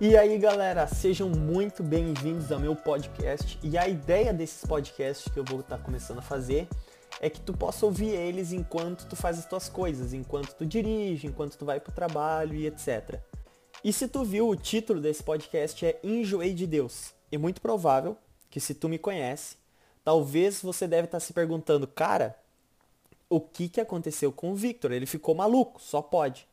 E 0.00 0.16
aí 0.16 0.36
galera, 0.38 0.86
sejam 0.86 1.30
muito 1.30 1.82
bem-vindos 1.82 2.52
ao 2.52 2.58
meu 2.58 2.76
podcast. 2.76 3.58
E 3.62 3.78
a 3.78 3.88
ideia 3.88 4.34
desses 4.34 4.64
podcasts 4.66 5.32
que 5.32 5.38
eu 5.38 5.44
vou 5.44 5.60
estar 5.60 5.78
começando 5.78 6.18
a 6.18 6.22
fazer 6.22 6.68
é 7.20 7.30
que 7.30 7.40
tu 7.40 7.54
possa 7.54 7.86
ouvir 7.86 8.10
eles 8.10 8.52
enquanto 8.52 9.06
tu 9.06 9.16
faz 9.16 9.38
as 9.38 9.46
tuas 9.46 9.68
coisas, 9.68 10.12
enquanto 10.12 10.54
tu 10.54 10.66
dirige, 10.66 11.26
enquanto 11.26 11.56
tu 11.56 11.64
vai 11.64 11.80
pro 11.80 11.92
trabalho 11.92 12.54
e 12.54 12.66
etc. 12.66 13.20
E 13.82 13.92
se 13.92 14.08
tu 14.08 14.24
viu, 14.24 14.48
o 14.48 14.56
título 14.56 15.00
desse 15.00 15.22
podcast 15.22 15.86
é 15.86 15.98
Enjoei 16.02 16.52
de 16.52 16.66
Deus. 16.66 17.14
É 17.30 17.38
muito 17.38 17.60
provável 17.60 18.16
que 18.50 18.60
se 18.60 18.74
tu 18.74 18.88
me 18.88 18.98
conhece, 18.98 19.56
talvez 20.04 20.60
você 20.60 20.86
deve 20.86 21.06
estar 21.06 21.20
se 21.20 21.32
perguntando, 21.32 21.86
cara, 21.86 22.38
o 23.28 23.40
que, 23.40 23.68
que 23.68 23.80
aconteceu 23.80 24.32
com 24.32 24.52
o 24.52 24.54
Victor? 24.54 24.92
Ele 24.92 25.06
ficou 25.06 25.34
maluco, 25.34 25.80
só 25.80 26.02
pode. 26.02 26.46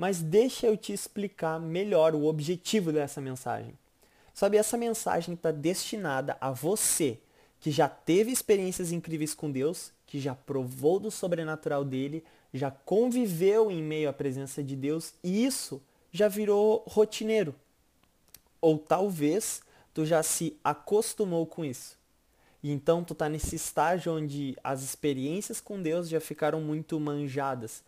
Mas 0.00 0.22
deixa 0.22 0.66
eu 0.66 0.78
te 0.78 0.94
explicar 0.94 1.60
melhor 1.60 2.14
o 2.14 2.24
objetivo 2.24 2.90
dessa 2.90 3.20
mensagem. 3.20 3.74
Sabe, 4.32 4.56
essa 4.56 4.78
mensagem 4.78 5.34
está 5.34 5.50
destinada 5.50 6.38
a 6.40 6.50
você 6.50 7.18
que 7.60 7.70
já 7.70 7.86
teve 7.86 8.32
experiências 8.32 8.92
incríveis 8.92 9.34
com 9.34 9.50
Deus, 9.50 9.92
que 10.06 10.18
já 10.18 10.34
provou 10.34 10.98
do 10.98 11.10
sobrenatural 11.10 11.84
dele, 11.84 12.24
já 12.54 12.70
conviveu 12.70 13.70
em 13.70 13.82
meio 13.82 14.08
à 14.08 14.12
presença 14.14 14.62
de 14.62 14.74
Deus 14.74 15.12
e 15.22 15.44
isso 15.44 15.82
já 16.10 16.28
virou 16.28 16.82
rotineiro. 16.86 17.54
Ou 18.58 18.78
talvez 18.78 19.60
tu 19.92 20.06
já 20.06 20.22
se 20.22 20.56
acostumou 20.64 21.44
com 21.44 21.62
isso. 21.62 21.98
E 22.62 22.70
então 22.70 23.04
tu 23.04 23.14
tá 23.14 23.28
nesse 23.28 23.54
estágio 23.54 24.16
onde 24.16 24.56
as 24.64 24.82
experiências 24.82 25.60
com 25.60 25.82
Deus 25.82 26.08
já 26.08 26.22
ficaram 26.22 26.58
muito 26.62 26.98
manjadas. 26.98 27.82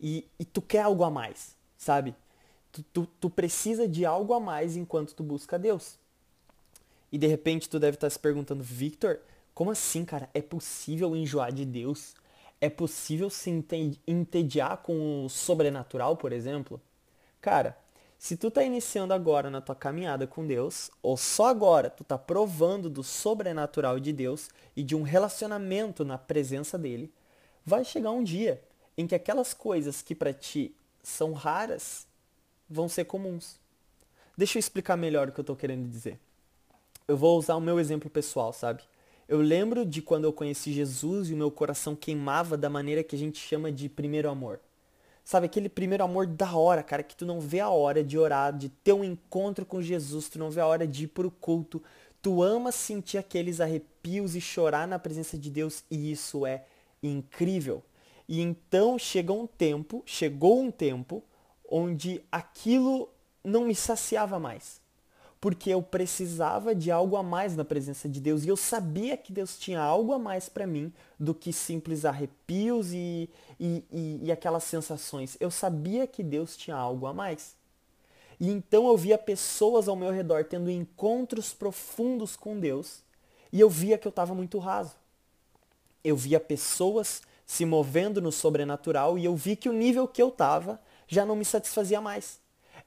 E, 0.00 0.24
e 0.40 0.46
tu 0.46 0.62
quer 0.62 0.80
algo 0.80 1.04
a 1.04 1.10
mais, 1.10 1.57
sabe? 1.78 2.14
Tu, 2.70 2.82
tu, 2.92 3.08
tu 3.18 3.30
precisa 3.30 3.88
de 3.88 4.04
algo 4.04 4.34
a 4.34 4.40
mais 4.40 4.76
enquanto 4.76 5.14
tu 5.14 5.22
busca 5.22 5.58
Deus. 5.58 5.98
E 7.10 7.16
de 7.16 7.26
repente 7.26 7.68
tu 7.68 7.78
deve 7.78 7.96
estar 7.96 8.10
se 8.10 8.18
perguntando, 8.18 8.62
Victor, 8.62 9.20
como 9.54 9.70
assim, 9.70 10.04
cara? 10.04 10.28
É 10.34 10.42
possível 10.42 11.16
enjoar 11.16 11.52
de 11.52 11.64
Deus? 11.64 12.14
É 12.60 12.68
possível 12.68 13.30
se 13.30 13.50
entediar 14.06 14.78
com 14.78 15.24
o 15.24 15.28
sobrenatural, 15.30 16.16
por 16.16 16.32
exemplo? 16.32 16.80
Cara, 17.40 17.78
se 18.18 18.36
tu 18.36 18.50
tá 18.50 18.64
iniciando 18.64 19.14
agora 19.14 19.48
na 19.48 19.60
tua 19.60 19.76
caminhada 19.76 20.26
com 20.26 20.44
Deus, 20.44 20.90
ou 21.00 21.16
só 21.16 21.46
agora 21.46 21.88
tu 21.88 22.02
tá 22.02 22.18
provando 22.18 22.90
do 22.90 23.04
sobrenatural 23.04 24.00
de 24.00 24.12
Deus 24.12 24.50
e 24.76 24.82
de 24.82 24.96
um 24.96 25.02
relacionamento 25.02 26.04
na 26.04 26.18
presença 26.18 26.76
dele, 26.76 27.12
vai 27.64 27.84
chegar 27.84 28.10
um 28.10 28.24
dia 28.24 28.60
em 28.96 29.06
que 29.06 29.14
aquelas 29.14 29.54
coisas 29.54 30.02
que 30.02 30.16
para 30.16 30.32
ti 30.32 30.74
são 31.02 31.32
raras 31.32 32.06
vão 32.68 32.88
ser 32.88 33.04
comuns. 33.04 33.58
Deixa 34.36 34.58
eu 34.58 34.60
explicar 34.60 34.96
melhor 34.96 35.28
o 35.28 35.32
que 35.32 35.40
eu 35.40 35.44
tô 35.44 35.56
querendo 35.56 35.88
dizer. 35.88 36.18
Eu 37.06 37.16
vou 37.16 37.38
usar 37.38 37.56
o 37.56 37.60
meu 37.60 37.80
exemplo 37.80 38.10
pessoal, 38.10 38.52
sabe? 38.52 38.82
Eu 39.28 39.40
lembro 39.40 39.84
de 39.84 40.00
quando 40.00 40.24
eu 40.24 40.32
conheci 40.32 40.72
Jesus 40.72 41.28
e 41.28 41.34
o 41.34 41.36
meu 41.36 41.50
coração 41.50 41.96
queimava 41.96 42.56
da 42.56 42.70
maneira 42.70 43.02
que 43.02 43.16
a 43.16 43.18
gente 43.18 43.38
chama 43.38 43.70
de 43.70 43.88
primeiro 43.88 44.30
amor. 44.30 44.60
Sabe, 45.24 45.44
aquele 45.44 45.68
primeiro 45.68 46.02
amor 46.02 46.26
da 46.26 46.56
hora, 46.56 46.82
cara, 46.82 47.02
que 47.02 47.14
tu 47.14 47.26
não 47.26 47.38
vê 47.38 47.60
a 47.60 47.68
hora 47.68 48.02
de 48.02 48.16
orar, 48.16 48.56
de 48.56 48.70
ter 48.70 48.94
um 48.94 49.04
encontro 49.04 49.66
com 49.66 49.82
Jesus, 49.82 50.28
tu 50.30 50.38
não 50.38 50.50
vê 50.50 50.62
a 50.62 50.66
hora 50.66 50.86
de 50.86 51.04
ir 51.04 51.08
pro 51.08 51.30
culto. 51.30 51.82
Tu 52.22 52.42
ama 52.42 52.72
sentir 52.72 53.18
aqueles 53.18 53.60
arrepios 53.60 54.34
e 54.34 54.40
chorar 54.40 54.88
na 54.88 54.98
presença 54.98 55.36
de 55.36 55.50
Deus 55.50 55.84
e 55.90 56.10
isso 56.10 56.46
é 56.46 56.64
incrível. 57.02 57.82
E 58.28 58.40
então 58.40 58.98
chega 58.98 59.32
um 59.32 59.46
tempo, 59.46 60.02
chegou 60.04 60.60
um 60.60 60.70
tempo 60.70 61.22
onde 61.68 62.22
aquilo 62.30 63.08
não 63.42 63.64
me 63.64 63.74
saciava 63.74 64.38
mais 64.38 64.80
porque 65.40 65.70
eu 65.70 65.80
precisava 65.80 66.74
de 66.74 66.90
algo 66.90 67.16
a 67.16 67.22
mais 67.22 67.54
na 67.54 67.64
presença 67.64 68.08
de 68.08 68.20
Deus 68.20 68.44
e 68.44 68.48
eu 68.48 68.56
sabia 68.56 69.16
que 69.16 69.32
Deus 69.32 69.58
tinha 69.58 69.80
algo 69.80 70.12
a 70.12 70.18
mais 70.18 70.48
para 70.48 70.66
mim 70.66 70.92
do 71.18 71.32
que 71.32 71.52
simples 71.52 72.04
arrepios 72.04 72.92
e, 72.92 73.30
e, 73.58 73.84
e, 73.90 74.20
e, 74.24 74.32
aquelas 74.32 74.64
sensações. 74.64 75.36
Eu 75.38 75.50
sabia 75.50 76.06
que 76.06 76.22
Deus 76.22 76.56
tinha 76.56 76.76
algo 76.76 77.06
a 77.06 77.14
mais. 77.14 77.54
E 78.40 78.50
então 78.50 78.88
eu 78.88 78.96
via 78.96 79.16
pessoas 79.16 79.88
ao 79.88 79.96
meu 79.96 80.10
redor 80.10 80.44
tendo 80.44 80.70
encontros 80.70 81.52
profundos 81.52 82.34
com 82.34 82.58
Deus 82.58 83.00
e 83.52 83.60
eu 83.60 83.70
via 83.70 83.98
que 83.98 84.06
eu 84.06 84.10
estava 84.10 84.34
muito 84.34 84.58
raso. 84.58 84.94
Eu 86.02 86.16
via 86.16 86.40
pessoas 86.40 87.22
se 87.48 87.64
movendo 87.64 88.20
no 88.20 88.30
sobrenatural 88.30 89.18
e 89.18 89.24
eu 89.24 89.34
vi 89.34 89.56
que 89.56 89.70
o 89.70 89.72
nível 89.72 90.06
que 90.06 90.22
eu 90.22 90.28
estava 90.28 90.78
já 91.08 91.24
não 91.24 91.34
me 91.34 91.46
satisfazia 91.46 91.98
mais 91.98 92.38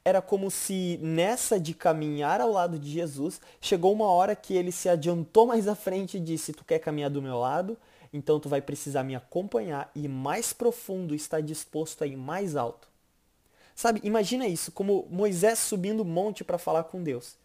era 0.05 0.22
como 0.22 0.49
se 0.49 0.99
nessa 1.01 1.59
de 1.59 1.73
caminhar 1.73 2.39
ao 2.39 2.51
lado 2.51 2.77
de 2.79 2.89
Jesus, 2.89 3.41
chegou 3.59 3.91
uma 3.91 4.05
hora 4.05 4.35
que 4.35 4.55
ele 4.55 4.72
se 4.72 4.88
adiantou 4.88 5.47
mais 5.47 5.67
à 5.67 5.75
frente 5.75 6.17
e 6.17 6.19
disse: 6.19 6.53
Tu 6.53 6.63
quer 6.63 6.79
caminhar 6.79 7.09
do 7.09 7.22
meu 7.22 7.38
lado? 7.38 7.77
Então 8.13 8.39
tu 8.39 8.49
vai 8.49 8.61
precisar 8.61 9.03
me 9.03 9.16
acompanhar 9.16 9.91
e 9.95 10.07
mais 10.07 10.53
profundo 10.53 11.13
está 11.13 11.39
disposto 11.39 12.03
a 12.03 12.07
ir 12.07 12.17
mais 12.17 12.55
alto. 12.55 12.88
Sabe, 13.75 14.01
imagina 14.03 14.47
isso, 14.47 14.72
como 14.72 15.07
Moisés 15.09 15.59
subindo 15.59 16.01
o 16.01 16.05
monte 16.05 16.43
para 16.43 16.57
falar 16.57 16.83
com 16.85 17.01
Deus. 17.01 17.35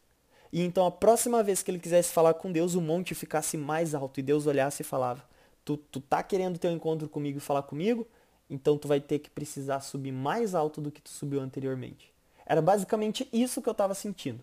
E 0.53 0.63
então 0.63 0.87
a 0.87 0.91
próxima 0.91 1.43
vez 1.43 1.63
que 1.63 1.71
ele 1.71 1.79
quisesse 1.79 2.13
falar 2.13 2.35
com 2.35 2.51
Deus, 2.51 2.75
o 2.75 2.81
monte 2.81 3.15
ficasse 3.15 3.57
mais 3.57 3.95
alto 3.95 4.19
e 4.19 4.23
Deus 4.23 4.47
olhasse 4.47 4.83
e 4.83 4.85
falava: 4.85 5.23
Tu, 5.67 5.77
tu 5.77 6.01
tá 6.01 6.23
querendo 6.23 6.61
ter 6.61 6.69
um 6.69 6.77
encontro 6.77 7.09
comigo 7.09 7.39
e 7.39 7.41
falar 7.41 7.65
comigo? 7.65 8.07
Então 8.49 8.79
tu 8.79 8.87
vai 8.87 9.01
ter 9.01 9.19
que 9.19 9.29
precisar 9.29 9.81
subir 9.81 10.13
mais 10.13 10.55
alto 10.55 10.81
do 10.81 10.93
que 10.93 11.03
tu 11.03 11.11
subiu 11.11 11.41
anteriormente. 11.41 12.13
Era 12.47 12.63
basicamente 12.63 13.29
isso 13.33 13.61
que 13.61 13.69
eu 13.69 13.73
estava 13.73 13.93
sentindo. 13.93 14.39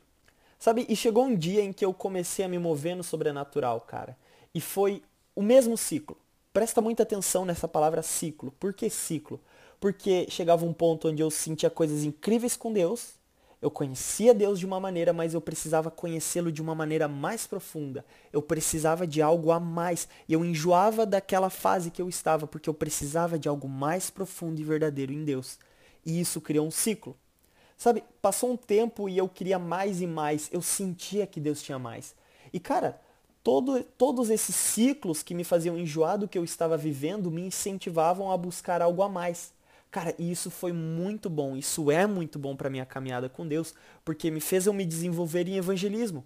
Sabe? 0.59 0.85
E 0.89 0.95
chegou 0.97 1.23
um 1.23 1.33
dia 1.33 1.63
em 1.63 1.71
que 1.71 1.85
eu 1.85 1.93
comecei 1.93 2.43
a 2.43 2.49
me 2.49 2.59
mover 2.59 2.93
no 2.97 3.05
sobrenatural, 3.05 3.79
cara. 3.79 4.17
E 4.53 4.59
foi 4.59 5.01
o 5.33 5.41
mesmo 5.41 5.77
ciclo. 5.77 6.17
Presta 6.51 6.81
muita 6.81 7.03
atenção 7.03 7.45
nessa 7.45 7.69
palavra 7.69 8.03
ciclo. 8.03 8.51
Por 8.59 8.73
que 8.73 8.89
ciclo? 8.89 9.39
Porque 9.79 10.27
chegava 10.29 10.65
um 10.65 10.73
ponto 10.73 11.07
onde 11.07 11.21
eu 11.21 11.31
sentia 11.31 11.69
coisas 11.69 12.03
incríveis 12.03 12.57
com 12.57 12.73
Deus, 12.73 13.13
eu 13.63 13.71
conhecia 13.71 14.33
Deus 14.33 14.59
de 14.59 14.65
uma 14.65 14.77
maneira, 14.77 15.13
mas 15.13 15.33
eu 15.33 15.39
precisava 15.39 15.89
conhecê-lo 15.89 16.51
de 16.51 16.61
uma 16.61 16.75
maneira 16.75 17.07
mais 17.07 17.47
profunda. 17.47 18.03
Eu 18.33 18.41
precisava 18.41 19.07
de 19.07 19.21
algo 19.21 19.51
a 19.51 19.59
mais. 19.59 20.05
E 20.27 20.33
eu 20.33 20.43
enjoava 20.43 21.05
daquela 21.05 21.49
fase 21.49 21.89
que 21.89 22.01
eu 22.01 22.09
estava, 22.09 22.45
porque 22.45 22.69
eu 22.69 22.73
precisava 22.73 23.39
de 23.39 23.47
algo 23.47 23.69
mais 23.69 24.09
profundo 24.09 24.59
e 24.59 24.65
verdadeiro 24.65 25.13
em 25.13 25.23
Deus. 25.23 25.57
E 26.05 26.19
isso 26.19 26.41
criou 26.41 26.67
um 26.67 26.71
ciclo. 26.71 27.15
Sabe, 27.77 28.03
passou 28.21 28.51
um 28.51 28.57
tempo 28.57 29.07
e 29.07 29.17
eu 29.17 29.29
queria 29.29 29.57
mais 29.57 30.01
e 30.01 30.07
mais. 30.07 30.49
Eu 30.51 30.61
sentia 30.61 31.25
que 31.25 31.39
Deus 31.39 31.63
tinha 31.63 31.79
mais. 31.79 32.13
E 32.51 32.59
cara, 32.59 32.99
todo, 33.41 33.81
todos 33.97 34.29
esses 34.29 34.57
ciclos 34.57 35.23
que 35.23 35.33
me 35.33 35.45
faziam 35.45 35.77
enjoar 35.77 36.17
do 36.17 36.27
que 36.27 36.37
eu 36.37 36.43
estava 36.43 36.75
vivendo 36.75 37.31
me 37.31 37.43
incentivavam 37.43 38.29
a 38.29 38.35
buscar 38.35 38.81
algo 38.81 39.01
a 39.01 39.07
mais. 39.07 39.52
Cara, 39.93 40.15
isso 40.17 40.49
foi 40.49 40.73
muito 40.73 41.29
bom. 41.29 41.55
Isso 41.55 41.91
é 41.91 42.07
muito 42.07 42.39
bom 42.39 42.55
para 42.55 42.67
minha 42.67 42.83
caminhada 42.83 43.29
com 43.29 43.47
Deus, 43.47 43.75
porque 44.03 44.31
me 44.31 44.39
fez 44.39 44.65
eu 44.65 44.73
me 44.73 44.85
desenvolver 44.85 45.47
em 45.47 45.57
evangelismo. 45.57 46.25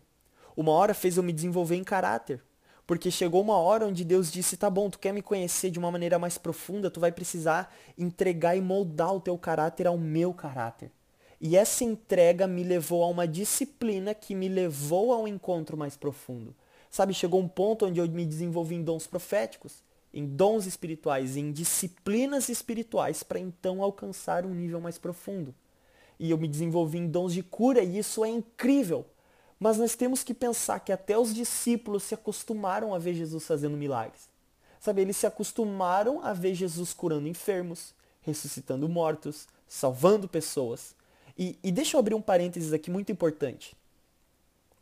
Uma 0.56 0.72
hora 0.72 0.94
fez 0.94 1.18
eu 1.18 1.24
me 1.24 1.34
desenvolver 1.34 1.76
em 1.76 1.84
caráter. 1.84 2.42
Porque 2.86 3.12
chegou 3.12 3.42
uma 3.42 3.58
hora 3.58 3.86
onde 3.86 4.06
Deus 4.06 4.32
disse: 4.32 4.56
tá 4.56 4.70
bom, 4.70 4.90
tu 4.90 4.98
quer 4.98 5.12
me 5.12 5.22
conhecer 5.22 5.70
de 5.70 5.78
uma 5.78 5.92
maneira 5.92 6.18
mais 6.18 6.38
profunda, 6.38 6.90
tu 6.90 7.02
vai 7.02 7.12
precisar 7.12 7.76
entregar 7.98 8.56
e 8.56 8.62
moldar 8.62 9.14
o 9.14 9.20
teu 9.20 9.38
caráter 9.38 9.86
ao 9.86 9.98
meu 9.98 10.34
caráter. 10.34 10.90
E 11.42 11.58
essa 11.58 11.84
entrega 11.84 12.48
me 12.48 12.64
levou 12.64 13.04
a 13.04 13.08
uma 13.08 13.28
disciplina 13.28 14.14
que 14.14 14.34
me 14.34 14.48
levou 14.48 15.12
a 15.12 15.20
um 15.20 15.28
encontro 15.28 15.76
mais 15.76 15.98
profundo. 15.98 16.56
Sabe, 16.90 17.14
chegou 17.14 17.42
um 17.42 17.50
ponto 17.50 17.86
onde 17.86 18.00
eu 18.00 18.08
me 18.08 18.26
desenvolvi 18.26 18.76
em 18.76 18.82
dons 18.82 19.08
proféticos, 19.08 19.84
em 20.14 20.26
dons 20.26 20.66
espirituais, 20.66 21.38
em 21.38 21.52
disciplinas 21.52 22.50
espirituais, 22.50 23.24
para 23.24 23.40
então 23.40 23.82
alcançar 23.82 24.46
um 24.46 24.54
nível 24.54 24.80
mais 24.80 24.98
profundo. 24.98 25.54
E 26.20 26.32
eu 26.32 26.38
me 26.38 26.48
desenvolvi 26.48 26.98
em 26.98 27.08
dons 27.08 27.34
de 27.34 27.44
cura, 27.44 27.84
e 27.84 27.98
isso 27.98 28.26
é 28.26 28.30
incrível. 28.30 29.06
Mas 29.60 29.78
nós 29.78 29.96
temos 29.96 30.24
que 30.24 30.34
pensar 30.34 30.80
que 30.80 30.92
até 30.92 31.18
os 31.18 31.34
discípulos 31.34 32.04
se 32.04 32.14
acostumaram 32.14 32.94
a 32.94 33.00
ver 33.00 33.14
Jesus 33.14 33.46
fazendo 33.46 33.78
milagres. 33.78 34.30
Sabe, 34.80 35.02
eles 35.02 35.18
se 35.18 35.26
acostumaram 35.26 36.24
a 36.24 36.34
ver 36.34 36.54
Jesus 36.54 36.94
curando 36.94 37.28
enfermos, 37.28 37.94
ressuscitando 38.22 38.88
mortos, 38.88 39.48
salvando 39.68 40.28
pessoas. 40.28 40.96
E, 41.38 41.58
e 41.64 41.72
deixa 41.72 41.98
eu 41.98 42.00
abrir 42.00 42.16
um 42.16 42.22
parênteses 42.22 42.74
aqui 42.74 42.90
muito 42.90 43.12
importante. 43.12 43.76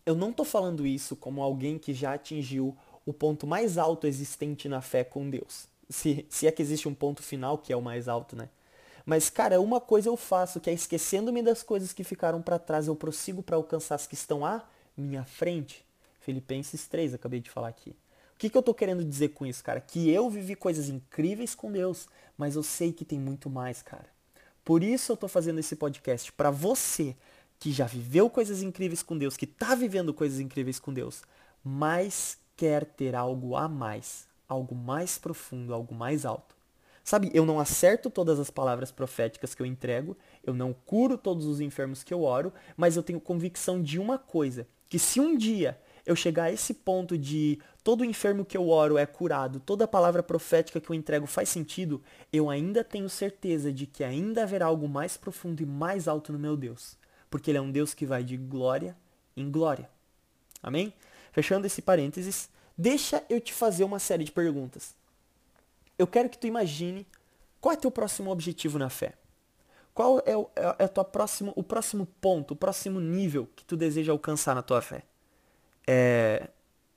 Eu 0.06 0.16
não 0.16 0.30
estou 0.30 0.46
falando 0.46 0.86
isso 0.86 1.16
como 1.16 1.42
alguém 1.42 1.80
que 1.80 1.94
já 1.94 2.14
atingiu 2.14 2.78
o 3.06 3.14
ponto 3.14 3.46
mais 3.46 3.78
alto 3.78 4.08
existente 4.08 4.68
na 4.68 4.82
fé 4.82 5.04
com 5.04 5.30
Deus. 5.30 5.68
Se, 5.90 6.26
se 6.30 6.48
é 6.48 6.52
que 6.52 6.62
existe 6.62 6.88
um 6.88 6.94
ponto 6.94 7.22
final 7.22 7.58
que 7.58 7.72
é 7.72 7.76
o 7.76 7.82
mais 7.82 8.08
alto, 8.08 8.36
né? 8.36 8.50
Mas, 9.06 9.30
cara, 9.30 9.62
uma 9.62 9.80
coisa 9.80 10.10
eu 10.10 10.18
faço, 10.18 10.60
que 10.60 10.70
é 10.70 10.74
esquecendo-me 10.74 11.44
das 11.44 11.62
coisas 11.62 11.94
que 11.94 12.04
ficaram 12.04 12.42
para 12.42 12.58
trás, 12.58 12.88
eu 12.88 12.96
prossigo 12.96 13.44
para 13.44 13.56
alcançar 13.56 13.96
as 13.96 14.08
que 14.08 14.16
estão 14.16 14.44
à 14.44 14.64
minha 14.98 15.24
frente. 15.24 15.86
Filipenses 16.22 16.88
3, 16.88 17.14
acabei 17.14 17.40
de 17.40 17.52
falar 17.52 17.68
aqui. 17.68 17.92
O 17.92 18.38
que, 18.38 18.50
que 18.50 18.58
eu 18.58 18.62
estou 18.62 18.74
querendo 18.74 19.06
dizer 19.06 19.30
com 19.30 19.46
isso, 19.46 19.64
cara? 19.64 19.80
Que 19.80 20.10
eu 20.10 20.28
vivi 20.28 20.56
coisas 20.56 20.90
incríveis 20.90 21.54
com 21.54 21.72
Deus, 21.72 22.08
mas 22.36 22.56
eu 22.56 22.64
sei 22.64 22.92
que 22.92 23.06
tem 23.06 23.20
muito 23.20 23.48
mais, 23.48 23.84
cara. 23.84 24.08
Por 24.64 24.84
isso 24.84 25.12
eu 25.12 25.18
tô 25.18 25.28
fazendo 25.28 25.60
esse 25.60 25.76
podcast 25.76 26.34
para 26.34 26.50
você 26.50 27.16
que 27.60 27.72
já 27.72 27.86
viveu 27.86 28.30
coisas 28.30 28.64
incríveis 28.64 29.04
com 29.04 29.18
Deus, 29.18 29.38
que 29.38 29.46
tá 29.46 29.76
vivendo 29.76 30.14
coisas 30.14 30.40
incríveis 30.40 30.80
com 30.80 30.92
Deus, 30.92 31.22
mas 31.64 32.38
quer 32.56 32.86
ter 32.86 33.16
algo 33.16 33.56
a 33.56 33.68
mais, 33.68 34.28
algo 34.48 34.76
mais 34.76 35.18
profundo, 35.18 35.74
algo 35.74 35.94
mais 35.94 36.26
alto. 36.26 36.56
Sabe, 37.04 37.30
eu 37.34 37.46
não 37.46 37.60
acerto 37.60 38.10
todas 38.10 38.40
as 38.40 38.50
palavras 38.50 38.92
proféticas 38.92 39.54
que 39.54 39.62
eu 39.62 39.66
entrego, 39.66 40.18
eu 40.44 40.56
não 40.56 40.74
curo 40.74 41.18
todos 41.18 41.46
os 41.46 41.62
enfermos 41.62 42.04
que 42.04 42.14
eu 42.14 42.24
oro, 42.24 42.52
mas 42.76 42.96
eu 42.96 43.04
tenho 43.04 43.22
convicção 43.22 43.80
de 43.80 44.00
uma 44.00 44.18
coisa, 44.18 44.68
que 44.90 44.98
se 44.98 45.20
um 45.20 45.38
dia 45.38 45.80
eu 46.04 46.16
chegar 46.16 46.46
a 46.46 46.52
esse 46.52 46.74
ponto 46.74 47.18
de 47.18 47.60
todo 47.84 48.04
enfermo 48.06 48.44
que 48.44 48.58
eu 48.58 48.70
oro 48.70 48.98
é 48.98 49.06
curado, 49.06 49.60
toda 49.60 49.88
palavra 49.88 50.24
profética 50.24 50.80
que 50.82 50.90
eu 50.90 50.96
entrego 50.96 51.28
faz 51.28 51.50
sentido, 51.50 52.02
eu 52.34 52.50
ainda 52.50 52.84
tenho 52.84 53.10
certeza 53.10 53.72
de 53.72 53.86
que 53.86 54.04
ainda 54.04 54.44
haverá 54.44 54.66
algo 54.66 54.88
mais 54.88 55.18
profundo 55.18 55.62
e 55.62 55.66
mais 55.66 56.08
alto 56.08 56.34
no 56.34 56.40
meu 56.40 56.58
Deus, 56.58 56.98
porque 57.30 57.52
ele 57.52 57.60
é 57.60 57.62
um 57.62 57.72
Deus 57.72 57.94
que 57.94 58.06
vai 58.06 58.24
de 58.24 58.38
glória 58.38 58.96
em 59.38 59.52
glória. 59.52 59.90
Amém? 60.62 60.92
Fechando 61.36 61.68
esse 61.68 61.82
parênteses, 61.82 62.50
deixa 62.78 63.22
eu 63.30 63.42
te 63.42 63.52
fazer 63.52 63.84
uma 63.84 64.00
série 64.00 64.24
de 64.24 64.32
perguntas. 64.32 64.96
Eu 66.00 66.08
quero 66.08 66.30
que 66.30 66.38
tu 66.38 66.48
imagine 66.48 67.06
qual 67.60 67.74
é 67.74 67.76
teu 67.76 67.92
próximo 67.92 68.32
objetivo 68.32 68.80
na 68.80 68.90
fé. 68.90 69.16
Qual 69.94 70.24
é, 70.26 70.38
o, 70.38 70.50
é, 70.56 70.86
é 70.86 70.88
tua 70.88 71.04
próximo, 71.04 71.52
o 71.54 71.62
próximo 71.62 72.06
ponto, 72.22 72.52
o 72.52 72.56
próximo 72.56 73.02
nível 73.02 73.50
que 73.54 73.66
tu 73.66 73.76
deseja 73.76 74.14
alcançar 74.14 74.56
na 74.56 74.62
tua 74.62 74.82
fé? 74.82 75.04
É 75.86 76.48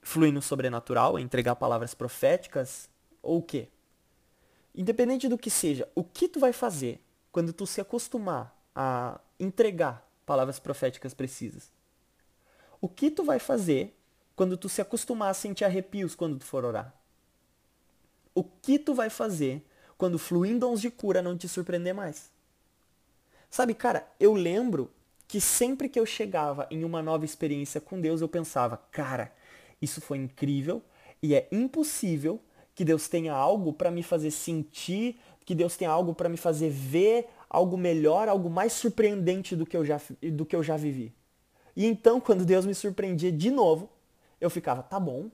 fluir 0.03 0.33
no 0.33 0.41
sobrenatural, 0.41 1.19
é 1.19 1.21
entregar 1.21 1.57
palavras 1.57 1.93
proféticas 1.93 2.89
ou 3.21 3.39
o 3.39 3.43
quê? 3.43 3.67
Independente 4.73 5.27
do 5.27 5.37
que 5.37 5.51
seja, 5.51 5.89
o 5.97 6.05
que 6.05 6.29
tu 6.29 6.39
vai 6.39 6.53
fazer 6.53 7.03
quando 7.33 7.53
tu 7.53 7.67
se 7.67 7.81
acostumar 7.81 8.57
a 8.73 9.19
entregar 9.41 10.09
palavras 10.25 10.61
proféticas 10.61 11.13
precisas? 11.13 11.73
O 12.81 12.89
que 12.89 13.11
tu 13.11 13.25
vai 13.25 13.41
fazer 13.41 13.98
quando 14.39 14.57
tu 14.57 14.69
se 14.69 14.81
acostumar 14.81 15.33
a 15.33 15.35
sentir 15.35 15.65
arrepios 15.65 16.15
quando 16.15 16.39
tu 16.39 16.45
for 16.45 16.65
orar? 16.65 16.95
O 18.33 18.45
que 18.45 18.79
tu 18.79 18.95
vai 18.95 19.11
fazer 19.11 19.67
quando 19.97 20.17
fluindo 20.17 20.61
dons 20.61 20.81
de 20.81 20.93
cura 20.93 21.21
não 21.21 21.37
te 21.37 21.49
surpreender 21.49 21.93
mais? 21.93 22.31
Sabe, 23.51 23.75
cara, 23.75 24.07
eu 24.21 24.35
lembro 24.35 24.93
que 25.27 25.41
sempre 25.41 25.89
que 25.89 25.99
eu 25.99 26.07
chegava 26.07 26.69
em 26.71 26.85
uma 26.85 27.03
nova 27.03 27.25
experiência 27.25 27.81
com 27.81 28.01
Deus, 28.01 28.21
eu 28.21 28.29
pensava, 28.29 28.77
cara, 28.93 29.33
isso 29.83 30.01
foi 30.01 30.19
incrível 30.19 30.81
e 31.21 31.35
é 31.35 31.49
impossível 31.51 32.41
que 32.77 32.85
Deus 32.85 33.09
tenha 33.09 33.35
algo 33.35 33.73
para 33.73 33.91
me 33.91 34.05
fazer 34.05 34.31
sentir, 34.31 35.19
que 35.45 35.53
Deus 35.53 35.77
tenha 35.77 35.91
algo 35.91 36.15
para 36.15 36.29
me 36.29 36.37
fazer 36.37 36.71
ver 36.71 37.27
algo 37.51 37.77
melhor, 37.77 38.29
algo 38.29 38.49
mais 38.49 38.73
surpreendente 38.73 39.57
do 39.57 39.67
que 39.67 39.77
eu 39.77 39.85
já 39.85 40.01
do 40.33 40.47
que 40.47 40.55
eu 40.55 40.63
já 40.63 40.77
vivi. 40.77 41.13
E 41.75 41.85
então, 41.85 42.21
quando 42.21 42.45
Deus 42.45 42.65
me 42.65 42.75
surpreendia 42.75 43.33
de 43.33 43.51
novo, 43.51 43.98
eu 44.41 44.51
ficava, 44.51 44.83
tá 44.83 44.99
bom, 44.99 45.31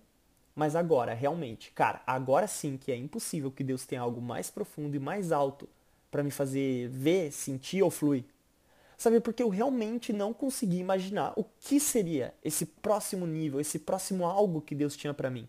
mas 0.54 0.76
agora, 0.76 1.12
realmente, 1.14 1.70
cara, 1.72 2.02
agora 2.06 2.46
sim 2.46 2.76
que 2.76 2.92
é 2.92 2.96
impossível 2.96 3.50
que 3.50 3.64
Deus 3.64 3.84
tenha 3.84 4.00
algo 4.00 4.20
mais 4.20 4.50
profundo 4.50 4.94
e 4.94 5.00
mais 5.00 5.32
alto 5.32 5.68
para 6.10 6.22
me 6.22 6.30
fazer 6.30 6.88
ver, 6.88 7.32
sentir 7.32 7.82
ou 7.82 7.90
fluir. 7.90 8.24
Sabe, 8.96 9.18
porque 9.18 9.42
eu 9.42 9.48
realmente 9.48 10.12
não 10.12 10.32
consegui 10.32 10.78
imaginar 10.78 11.32
o 11.36 11.44
que 11.58 11.80
seria 11.80 12.32
esse 12.44 12.64
próximo 12.64 13.26
nível, 13.26 13.60
esse 13.60 13.80
próximo 13.80 14.24
algo 14.24 14.60
que 14.60 14.74
Deus 14.74 14.96
tinha 14.96 15.12
para 15.12 15.30
mim. 15.30 15.48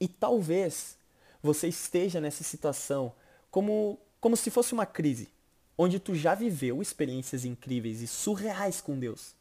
E 0.00 0.08
talvez 0.08 0.98
você 1.40 1.68
esteja 1.68 2.20
nessa 2.20 2.42
situação 2.42 3.12
como, 3.50 3.98
como 4.20 4.36
se 4.36 4.50
fosse 4.50 4.72
uma 4.72 4.84
crise, 4.84 5.28
onde 5.78 6.00
tu 6.00 6.14
já 6.16 6.34
viveu 6.34 6.82
experiências 6.82 7.44
incríveis 7.44 8.00
e 8.02 8.08
surreais 8.08 8.80
com 8.80 8.98
Deus. 8.98 9.34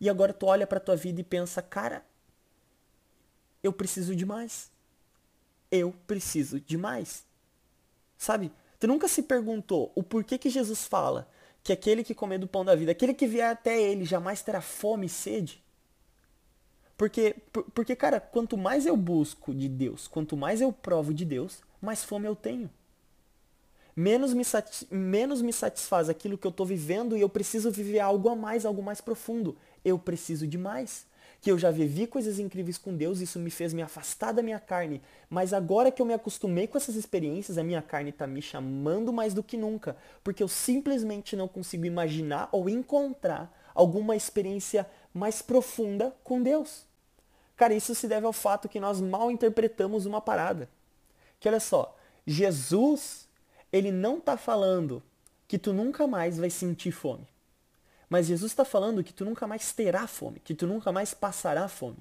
E 0.00 0.10
agora 0.10 0.32
tu 0.32 0.46
olha 0.46 0.66
para 0.66 0.80
tua 0.80 0.96
vida 0.96 1.20
e 1.20 1.24
pensa, 1.24 1.62
cara, 1.62 2.04
eu 3.62 3.72
preciso 3.72 4.14
de 4.14 4.24
mais. 4.24 4.70
Eu 5.70 5.94
preciso 6.06 6.60
de 6.60 6.76
mais. 6.76 7.24
Sabe? 8.16 8.52
Tu 8.78 8.86
nunca 8.86 9.08
se 9.08 9.22
perguntou 9.22 9.92
o 9.94 10.02
porquê 10.02 10.38
que 10.38 10.50
Jesus 10.50 10.84
fala 10.84 11.28
que 11.62 11.72
aquele 11.72 12.02
que 12.02 12.14
comer 12.14 12.38
do 12.38 12.46
pão 12.46 12.64
da 12.64 12.74
vida, 12.74 12.92
aquele 12.92 13.12
que 13.12 13.26
vier 13.26 13.50
até 13.50 13.80
ele, 13.80 14.04
jamais 14.04 14.42
terá 14.42 14.60
fome 14.60 15.06
e 15.06 15.10
sede? 15.10 15.62
Porque, 16.96 17.36
porque, 17.74 17.96
cara, 17.96 18.20
quanto 18.20 18.58
mais 18.58 18.84
eu 18.84 18.96
busco 18.96 19.54
de 19.54 19.68
Deus, 19.68 20.06
quanto 20.06 20.36
mais 20.36 20.60
eu 20.60 20.72
provo 20.72 21.14
de 21.14 21.24
Deus, 21.24 21.62
mais 21.80 22.04
fome 22.04 22.26
eu 22.26 22.36
tenho. 22.36 22.70
Menos 23.96 24.32
me, 24.32 24.42
menos 24.90 25.42
me 25.42 25.52
satisfaz 25.52 26.08
aquilo 26.08 26.38
que 26.38 26.46
eu 26.46 26.50
estou 26.50 26.64
vivendo 26.64 27.16
e 27.16 27.20
eu 27.20 27.28
preciso 27.28 27.70
viver 27.70 28.00
algo 28.00 28.28
a 28.28 28.36
mais, 28.36 28.64
algo 28.64 28.82
mais 28.82 29.00
profundo. 29.00 29.56
Eu 29.84 29.98
preciso 29.98 30.46
de 30.46 30.56
mais 30.56 31.06
que 31.40 31.50
eu 31.50 31.58
já 31.58 31.70
vivi 31.70 32.06
coisas 32.06 32.38
incríveis 32.38 32.76
com 32.76 32.94
Deus, 32.94 33.20
isso 33.20 33.38
me 33.38 33.50
fez 33.50 33.72
me 33.72 33.80
afastar 33.80 34.32
da 34.32 34.42
minha 34.42 34.60
carne. 34.60 35.00
Mas 35.28 35.52
agora 35.52 35.90
que 35.90 36.02
eu 36.02 36.06
me 36.06 36.12
acostumei 36.12 36.66
com 36.66 36.76
essas 36.76 36.96
experiências, 36.96 37.56
a 37.56 37.64
minha 37.64 37.80
carne 37.80 38.10
está 38.10 38.26
me 38.26 38.42
chamando 38.42 39.12
mais 39.12 39.32
do 39.32 39.42
que 39.42 39.56
nunca, 39.56 39.96
porque 40.22 40.42
eu 40.42 40.48
simplesmente 40.48 41.34
não 41.34 41.48
consigo 41.48 41.86
imaginar 41.86 42.48
ou 42.52 42.68
encontrar 42.68 43.50
alguma 43.74 44.14
experiência 44.14 44.86
mais 45.14 45.40
profunda 45.40 46.14
com 46.22 46.42
Deus. 46.42 46.84
Cara, 47.56 47.74
isso 47.74 47.94
se 47.94 48.06
deve 48.06 48.26
ao 48.26 48.32
fato 48.32 48.68
que 48.68 48.80
nós 48.80 49.00
mal 49.00 49.30
interpretamos 49.30 50.04
uma 50.04 50.20
parada. 50.20 50.68
Que 51.38 51.48
olha 51.48 51.60
só, 51.60 51.96
Jesus, 52.26 53.26
ele 53.72 53.90
não 53.90 54.18
está 54.18 54.36
falando 54.36 55.02
que 55.48 55.58
tu 55.58 55.72
nunca 55.72 56.06
mais 56.06 56.38
vai 56.38 56.50
sentir 56.50 56.92
fome. 56.92 57.26
Mas 58.10 58.26
Jesus 58.26 58.50
está 58.50 58.64
falando 58.64 59.04
que 59.04 59.12
tu 59.12 59.24
nunca 59.24 59.46
mais 59.46 59.72
terá 59.72 60.04
fome, 60.08 60.40
que 60.40 60.52
tu 60.52 60.66
nunca 60.66 60.90
mais 60.90 61.14
passará 61.14 61.68
fome. 61.68 61.96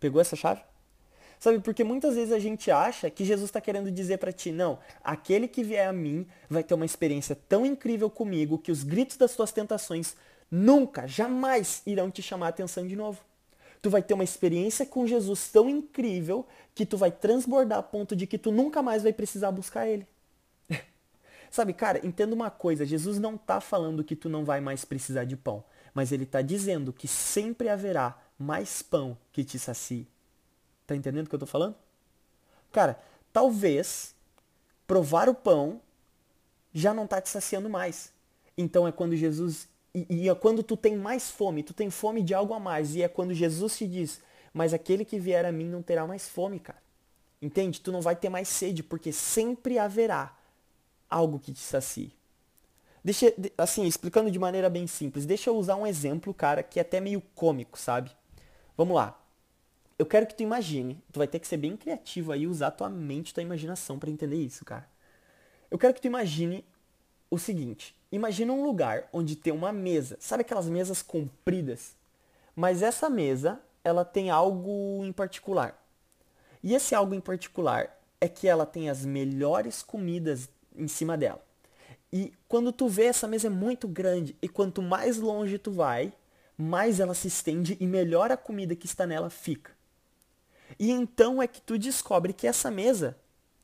Pegou 0.00 0.22
essa 0.22 0.34
chave? 0.34 0.62
Sabe, 1.38 1.58
porque 1.58 1.84
muitas 1.84 2.14
vezes 2.14 2.32
a 2.32 2.38
gente 2.38 2.70
acha 2.70 3.10
que 3.10 3.24
Jesus 3.24 3.48
está 3.48 3.60
querendo 3.60 3.90
dizer 3.90 4.18
para 4.18 4.32
ti, 4.32 4.50
não, 4.50 4.78
aquele 5.02 5.46
que 5.46 5.62
vier 5.62 5.86
a 5.86 5.92
mim 5.92 6.26
vai 6.48 6.62
ter 6.62 6.72
uma 6.72 6.86
experiência 6.86 7.36
tão 7.48 7.66
incrível 7.66 8.08
comigo 8.08 8.58
que 8.58 8.72
os 8.72 8.84
gritos 8.84 9.16
das 9.16 9.34
tuas 9.34 9.52
tentações 9.52 10.16
nunca, 10.50 11.06
jamais 11.06 11.82
irão 11.84 12.10
te 12.10 12.22
chamar 12.22 12.46
a 12.46 12.50
atenção 12.50 12.86
de 12.86 12.96
novo. 12.96 13.20
Tu 13.82 13.90
vai 13.90 14.00
ter 14.00 14.14
uma 14.14 14.24
experiência 14.24 14.86
com 14.86 15.06
Jesus 15.06 15.48
tão 15.48 15.68
incrível 15.68 16.46
que 16.74 16.86
tu 16.86 16.96
vai 16.96 17.10
transbordar 17.10 17.80
a 17.80 17.82
ponto 17.82 18.14
de 18.14 18.26
que 18.26 18.38
tu 18.38 18.52
nunca 18.52 18.80
mais 18.80 19.02
vai 19.02 19.12
precisar 19.12 19.50
buscar 19.50 19.86
ele. 19.88 20.06
Sabe, 21.52 21.74
cara, 21.74 22.00
entenda 22.04 22.34
uma 22.34 22.50
coisa, 22.50 22.86
Jesus 22.86 23.18
não 23.18 23.34
está 23.34 23.60
falando 23.60 24.02
que 24.02 24.16
tu 24.16 24.26
não 24.26 24.42
vai 24.42 24.58
mais 24.58 24.86
precisar 24.86 25.24
de 25.24 25.36
pão, 25.36 25.62
mas 25.92 26.10
ele 26.10 26.24
está 26.24 26.40
dizendo 26.40 26.94
que 26.94 27.06
sempre 27.06 27.68
haverá 27.68 28.18
mais 28.38 28.80
pão 28.80 29.18
que 29.30 29.44
te 29.44 29.58
sacie. 29.58 30.08
Tá 30.86 30.96
entendendo 30.96 31.26
o 31.26 31.28
que 31.28 31.34
eu 31.34 31.38
tô 31.38 31.44
falando? 31.44 31.76
Cara, 32.72 32.98
talvez 33.34 34.14
provar 34.86 35.28
o 35.28 35.34
pão 35.34 35.78
já 36.72 36.94
não 36.94 37.06
tá 37.06 37.20
te 37.20 37.28
saciando 37.28 37.68
mais. 37.68 38.10
Então 38.56 38.88
é 38.88 38.90
quando 38.90 39.14
Jesus 39.14 39.68
e, 39.94 40.06
e 40.08 40.28
é 40.30 40.34
quando 40.34 40.62
tu 40.62 40.74
tem 40.74 40.96
mais 40.96 41.30
fome, 41.30 41.62
tu 41.62 41.74
tem 41.74 41.90
fome 41.90 42.22
de 42.22 42.32
algo 42.32 42.54
a 42.54 42.58
mais, 42.58 42.96
e 42.96 43.02
é 43.02 43.08
quando 43.08 43.34
Jesus 43.34 43.76
te 43.76 43.86
diz: 43.86 44.22
"Mas 44.54 44.72
aquele 44.72 45.04
que 45.04 45.18
vier 45.18 45.44
a 45.44 45.52
mim 45.52 45.68
não 45.68 45.82
terá 45.82 46.06
mais 46.06 46.26
fome, 46.26 46.58
cara". 46.58 46.80
Entende? 47.42 47.78
Tu 47.78 47.92
não 47.92 48.00
vai 48.00 48.16
ter 48.16 48.30
mais 48.30 48.48
sede, 48.48 48.82
porque 48.82 49.12
sempre 49.12 49.78
haverá 49.78 50.34
algo 51.12 51.38
que 51.38 51.52
te 51.52 51.60
sacie. 51.60 52.12
Deixa, 53.04 53.32
assim, 53.58 53.84
explicando 53.84 54.30
de 54.30 54.38
maneira 54.38 54.70
bem 54.70 54.86
simples, 54.86 55.26
deixa 55.26 55.50
eu 55.50 55.56
usar 55.56 55.76
um 55.76 55.86
exemplo, 55.86 56.32
cara, 56.32 56.62
que 56.62 56.78
é 56.78 56.82
até 56.82 57.00
meio 57.00 57.20
cômico, 57.34 57.78
sabe? 57.78 58.10
Vamos 58.76 58.94
lá. 58.94 59.18
Eu 59.98 60.06
quero 60.06 60.26
que 60.26 60.34
tu 60.34 60.42
imagine, 60.42 61.02
tu 61.12 61.18
vai 61.18 61.26
ter 61.26 61.38
que 61.38 61.46
ser 61.46 61.56
bem 61.56 61.76
criativo 61.76 62.32
aí, 62.32 62.46
usar 62.46 62.70
tua 62.70 62.88
mente, 62.88 63.34
tua 63.34 63.42
imaginação 63.42 63.98
para 63.98 64.10
entender 64.10 64.36
isso, 64.36 64.64
cara. 64.64 64.88
Eu 65.70 65.78
quero 65.78 65.92
que 65.94 66.00
tu 66.00 66.06
imagine 66.06 66.64
o 67.30 67.38
seguinte, 67.38 67.94
imagina 68.10 68.52
um 68.52 68.64
lugar 68.64 69.08
onde 69.12 69.36
tem 69.36 69.52
uma 69.52 69.72
mesa, 69.72 70.16
sabe 70.20 70.42
aquelas 70.42 70.68
mesas 70.68 71.02
compridas? 71.02 71.96
Mas 72.54 72.82
essa 72.82 73.08
mesa, 73.10 73.60
ela 73.82 74.04
tem 74.04 74.30
algo 74.30 75.02
em 75.04 75.12
particular. 75.12 75.76
E 76.62 76.74
esse 76.74 76.94
algo 76.94 77.14
em 77.14 77.20
particular 77.20 77.98
é 78.20 78.28
que 78.28 78.46
ela 78.46 78.64
tem 78.64 78.88
as 78.88 79.04
melhores 79.04 79.82
comidas 79.82 80.48
em 80.76 80.88
cima 80.88 81.16
dela. 81.16 81.42
E 82.12 82.32
quando 82.46 82.72
tu 82.72 82.88
vê 82.88 83.04
essa 83.04 83.26
mesa 83.26 83.46
é 83.46 83.50
muito 83.50 83.88
grande 83.88 84.36
e 84.42 84.48
quanto 84.48 84.82
mais 84.82 85.18
longe 85.18 85.58
tu 85.58 85.70
vai, 85.70 86.12
mais 86.56 87.00
ela 87.00 87.14
se 87.14 87.28
estende 87.28 87.76
e 87.80 87.86
melhor 87.86 88.30
a 88.30 88.36
comida 88.36 88.76
que 88.76 88.86
está 88.86 89.06
nela 89.06 89.30
fica. 89.30 89.72
E 90.78 90.90
então 90.90 91.42
é 91.42 91.46
que 91.46 91.60
tu 91.60 91.78
descobre 91.78 92.32
que 92.32 92.46
essa 92.46 92.70
mesa 92.70 93.16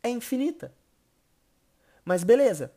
é 0.03 0.09
infinita. 0.09 0.73
Mas 2.05 2.25
beleza. 2.25 2.73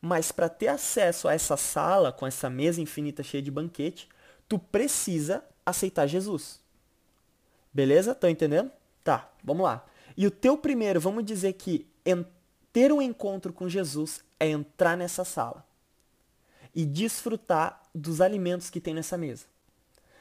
Mas 0.00 0.30
para 0.30 0.48
ter 0.48 0.68
acesso 0.68 1.26
a 1.26 1.34
essa 1.34 1.56
sala 1.56 2.12
com 2.12 2.26
essa 2.26 2.48
mesa 2.48 2.80
infinita 2.80 3.22
cheia 3.22 3.42
de 3.42 3.50
banquete, 3.50 4.08
tu 4.48 4.58
precisa 4.58 5.44
aceitar 5.64 6.06
Jesus. 6.06 6.60
Beleza? 7.72 8.12
Estão 8.12 8.30
entendendo? 8.30 8.70
Tá, 9.02 9.30
vamos 9.42 9.64
lá. 9.64 9.84
E 10.16 10.26
o 10.26 10.30
teu 10.30 10.56
primeiro, 10.56 11.00
vamos 11.00 11.24
dizer 11.24 11.52
que 11.54 11.86
ter 12.76 12.92
um 12.92 13.00
encontro 13.00 13.54
com 13.54 13.70
Jesus 13.70 14.22
é 14.38 14.50
entrar 14.50 14.98
nessa 14.98 15.24
sala 15.24 15.66
e 16.74 16.84
desfrutar 16.84 17.82
dos 17.94 18.20
alimentos 18.20 18.68
que 18.68 18.82
tem 18.82 18.92
nessa 18.92 19.16
mesa. 19.16 19.46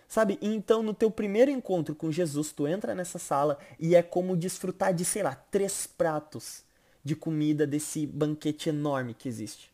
Sabe? 0.08 0.40
Então, 0.42 0.82
no 0.82 0.94
teu 0.94 1.12
primeiro 1.12 1.52
encontro 1.52 1.94
com 1.94 2.10
Jesus, 2.10 2.54
tu 2.54 2.66
entra 2.66 2.96
nessa 2.96 3.20
sala 3.20 3.60
e 3.78 3.94
é 3.94 4.02
como 4.02 4.38
desfrutar 4.38 4.94
de, 4.94 5.04
sei 5.04 5.22
lá, 5.22 5.36
três 5.36 5.86
pratos 5.86 6.64
de 7.04 7.14
comida 7.14 7.68
desse 7.68 8.08
banquete 8.08 8.70
enorme 8.70 9.14
que 9.14 9.28
existe. 9.28 9.70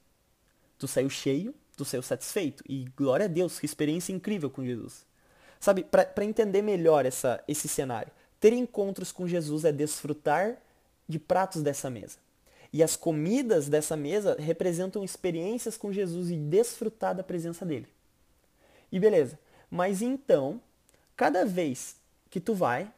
Tu 0.79 0.87
saiu 0.87 1.07
cheio, 1.07 1.53
tu 1.77 1.85
saiu 1.85 2.01
satisfeito. 2.01 2.63
E 2.67 2.85
glória 2.97 3.27
a 3.27 3.29
Deus, 3.29 3.59
que 3.59 3.65
experiência 3.67 4.11
incrível 4.11 4.49
com 4.49 4.65
Jesus. 4.65 5.05
Sabe, 5.59 5.83
para 5.83 6.25
entender 6.25 6.63
melhor 6.63 7.05
essa, 7.05 7.43
esse 7.47 7.67
cenário, 7.67 8.11
ter 8.39 8.53
encontros 8.53 9.11
com 9.11 9.27
Jesus 9.27 9.65
é 9.65 9.71
desfrutar 9.71 10.57
de 11.07 11.19
pratos 11.19 11.61
dessa 11.61 11.87
mesa. 11.87 12.17
E 12.73 12.81
as 12.81 12.95
comidas 12.95 13.67
dessa 13.67 13.97
mesa 13.97 14.35
representam 14.39 15.03
experiências 15.03 15.77
com 15.77 15.91
Jesus 15.91 16.29
e 16.29 16.35
desfrutar 16.35 17.13
da 17.15 17.23
presença 17.23 17.65
dele. 17.65 17.87
E 18.91 18.99
beleza. 18.99 19.37
Mas 19.69 20.01
então, 20.01 20.61
cada 21.15 21.45
vez 21.45 21.95
que 22.29 22.39
tu 22.39 22.53
vai, 22.53 22.91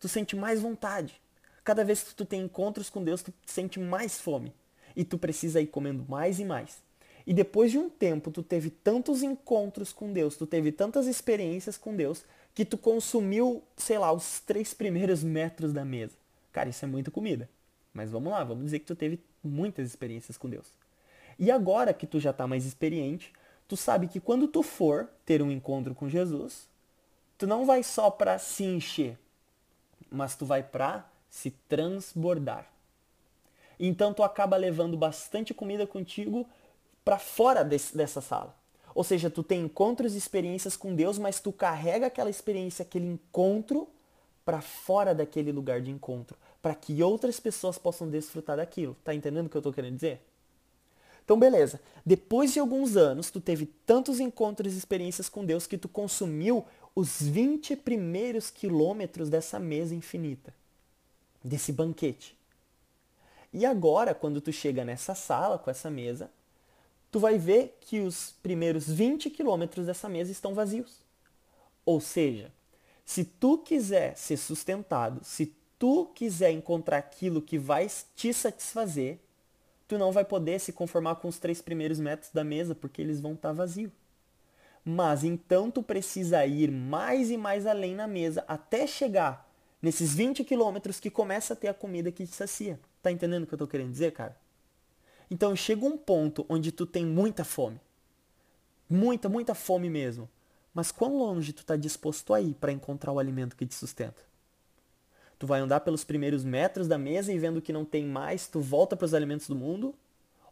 tu 0.00 0.08
sente 0.08 0.34
mais 0.34 0.60
vontade. 0.60 1.20
Cada 1.62 1.84
vez 1.84 2.02
que 2.02 2.14
tu 2.14 2.24
tem 2.24 2.42
encontros 2.42 2.88
com 2.88 3.04
Deus, 3.04 3.22
tu 3.22 3.32
sente 3.44 3.78
mais 3.78 4.18
fome. 4.18 4.52
E 4.96 5.04
tu 5.04 5.18
precisa 5.18 5.60
ir 5.60 5.66
comendo 5.66 6.04
mais 6.08 6.38
e 6.40 6.44
mais. 6.44 6.78
E 7.26 7.34
depois 7.34 7.70
de 7.70 7.76
um 7.76 7.90
tempo, 7.90 8.30
tu 8.30 8.42
teve 8.42 8.70
tantos 8.70 9.22
encontros 9.22 9.92
com 9.92 10.10
Deus, 10.10 10.34
tu 10.34 10.46
teve 10.46 10.72
tantas 10.72 11.06
experiências 11.06 11.76
com 11.76 11.94
Deus, 11.94 12.24
que 12.54 12.64
tu 12.64 12.78
consumiu, 12.78 13.62
sei 13.76 13.98
lá, 13.98 14.10
os 14.10 14.40
três 14.40 14.72
primeiros 14.72 15.22
metros 15.22 15.72
da 15.72 15.84
mesa. 15.84 16.14
Cara, 16.50 16.70
isso 16.70 16.84
é 16.84 16.88
muita 16.88 17.10
comida. 17.10 17.48
Mas 17.98 18.12
vamos 18.12 18.30
lá, 18.30 18.44
vamos 18.44 18.66
dizer 18.66 18.78
que 18.78 18.86
tu 18.86 18.94
teve 18.94 19.18
muitas 19.42 19.84
experiências 19.84 20.38
com 20.38 20.48
Deus. 20.48 20.68
E 21.36 21.50
agora 21.50 21.92
que 21.92 22.06
tu 22.06 22.20
já 22.20 22.30
está 22.30 22.46
mais 22.46 22.64
experiente, 22.64 23.32
tu 23.66 23.76
sabe 23.76 24.06
que 24.06 24.20
quando 24.20 24.46
tu 24.46 24.62
for 24.62 25.08
ter 25.26 25.42
um 25.42 25.50
encontro 25.50 25.96
com 25.96 26.08
Jesus, 26.08 26.68
tu 27.36 27.44
não 27.44 27.66
vai 27.66 27.82
só 27.82 28.08
para 28.08 28.38
se 28.38 28.62
encher, 28.62 29.18
mas 30.08 30.36
tu 30.36 30.46
vai 30.46 30.62
para 30.62 31.10
se 31.28 31.50
transbordar. 31.68 32.70
Então 33.80 34.14
tu 34.14 34.22
acaba 34.22 34.56
levando 34.56 34.96
bastante 34.96 35.52
comida 35.52 35.84
contigo 35.84 36.48
para 37.04 37.18
fora 37.18 37.64
desse, 37.64 37.96
dessa 37.96 38.20
sala. 38.20 38.54
Ou 38.94 39.02
seja, 39.02 39.28
tu 39.28 39.42
tem 39.42 39.62
encontros 39.62 40.14
e 40.14 40.18
experiências 40.18 40.76
com 40.76 40.94
Deus, 40.94 41.18
mas 41.18 41.40
tu 41.40 41.50
carrega 41.50 42.06
aquela 42.06 42.30
experiência, 42.30 42.84
aquele 42.84 43.08
encontro 43.08 43.88
para 44.44 44.60
fora 44.60 45.12
daquele 45.12 45.50
lugar 45.50 45.80
de 45.80 45.90
encontro, 45.90 46.38
para 46.60 46.74
que 46.74 47.02
outras 47.02 47.38
pessoas 47.38 47.78
possam 47.78 48.08
desfrutar 48.08 48.56
daquilo. 48.56 48.96
Tá 49.04 49.14
entendendo 49.14 49.46
o 49.46 49.48
que 49.48 49.56
eu 49.56 49.60
estou 49.60 49.72
querendo 49.72 49.94
dizer? 49.94 50.20
Então, 51.24 51.38
beleza. 51.38 51.80
Depois 52.06 52.52
de 52.52 52.58
alguns 52.58 52.96
anos, 52.96 53.30
tu 53.30 53.40
teve 53.40 53.66
tantos 53.84 54.18
encontros 54.18 54.74
e 54.74 54.78
experiências 54.78 55.28
com 55.28 55.44
Deus 55.44 55.66
que 55.66 55.76
tu 55.76 55.88
consumiu 55.88 56.64
os 56.94 57.20
20 57.20 57.76
primeiros 57.76 58.50
quilômetros 58.50 59.28
dessa 59.28 59.58
mesa 59.58 59.94
infinita, 59.94 60.54
desse 61.44 61.70
banquete. 61.70 62.36
E 63.52 63.64
agora, 63.64 64.14
quando 64.14 64.40
tu 64.40 64.52
chega 64.52 64.84
nessa 64.84 65.14
sala 65.14 65.58
com 65.58 65.70
essa 65.70 65.90
mesa, 65.90 66.30
tu 67.10 67.20
vai 67.20 67.38
ver 67.38 67.76
que 67.80 68.00
os 68.00 68.34
primeiros 68.42 68.88
20 68.88 69.30
quilômetros 69.30 69.86
dessa 69.86 70.08
mesa 70.08 70.32
estão 70.32 70.54
vazios. 70.54 71.00
Ou 71.84 72.00
seja, 72.00 72.52
se 73.04 73.24
tu 73.24 73.58
quiser 73.58 74.16
ser 74.16 74.36
sustentado, 74.36 75.24
se 75.24 75.54
tu 75.78 76.06
quiser 76.06 76.50
encontrar 76.50 76.98
aquilo 76.98 77.40
que 77.40 77.58
vai 77.58 77.88
te 78.14 78.32
satisfazer, 78.32 79.18
tu 79.86 79.96
não 79.96 80.12
vai 80.12 80.24
poder 80.24 80.58
se 80.58 80.72
conformar 80.72 81.16
com 81.16 81.28
os 81.28 81.38
três 81.38 81.62
primeiros 81.62 82.00
metros 82.00 82.30
da 82.32 82.44
mesa, 82.44 82.74
porque 82.74 83.00
eles 83.00 83.20
vão 83.20 83.34
estar 83.34 83.50
tá 83.50 83.54
vazios. 83.54 83.92
Mas 84.84 85.24
então 85.24 85.70
tu 85.70 85.82
precisa 85.82 86.44
ir 86.46 86.70
mais 86.70 87.30
e 87.30 87.36
mais 87.36 87.66
além 87.66 87.94
na 87.94 88.06
mesa 88.06 88.44
até 88.48 88.86
chegar 88.86 89.48
nesses 89.80 90.14
20 90.14 90.44
quilômetros 90.44 90.98
que 90.98 91.10
começa 91.10 91.52
a 91.52 91.56
ter 91.56 91.68
a 91.68 91.74
comida 91.74 92.10
que 92.10 92.26
te 92.26 92.34
sacia. 92.34 92.80
Tá 93.02 93.12
entendendo 93.12 93.44
o 93.44 93.46
que 93.46 93.54
eu 93.54 93.58
tô 93.58 93.66
querendo 93.66 93.90
dizer, 93.90 94.12
cara? 94.12 94.36
Então 95.30 95.54
chega 95.54 95.84
um 95.84 95.96
ponto 95.96 96.44
onde 96.48 96.72
tu 96.72 96.86
tem 96.86 97.04
muita 97.04 97.44
fome. 97.44 97.80
Muita, 98.88 99.28
muita 99.28 99.54
fome 99.54 99.90
mesmo. 99.90 100.28
Mas 100.72 100.90
quão 100.90 101.18
longe 101.18 101.52
tu 101.52 101.60
está 101.60 101.76
disposto 101.76 102.32
a 102.32 102.40
ir 102.40 102.54
para 102.54 102.72
encontrar 102.72 103.12
o 103.12 103.18
alimento 103.18 103.56
que 103.56 103.66
te 103.66 103.74
sustenta? 103.74 104.27
Tu 105.38 105.46
vai 105.46 105.60
andar 105.60 105.80
pelos 105.80 106.02
primeiros 106.02 106.44
metros 106.44 106.88
da 106.88 106.98
mesa 106.98 107.32
e 107.32 107.38
vendo 107.38 107.62
que 107.62 107.72
não 107.72 107.84
tem 107.84 108.04
mais, 108.04 108.46
tu 108.46 108.60
volta 108.60 108.96
para 108.96 109.04
os 109.04 109.14
alimentos 109.14 109.46
do 109.46 109.54
mundo? 109.54 109.94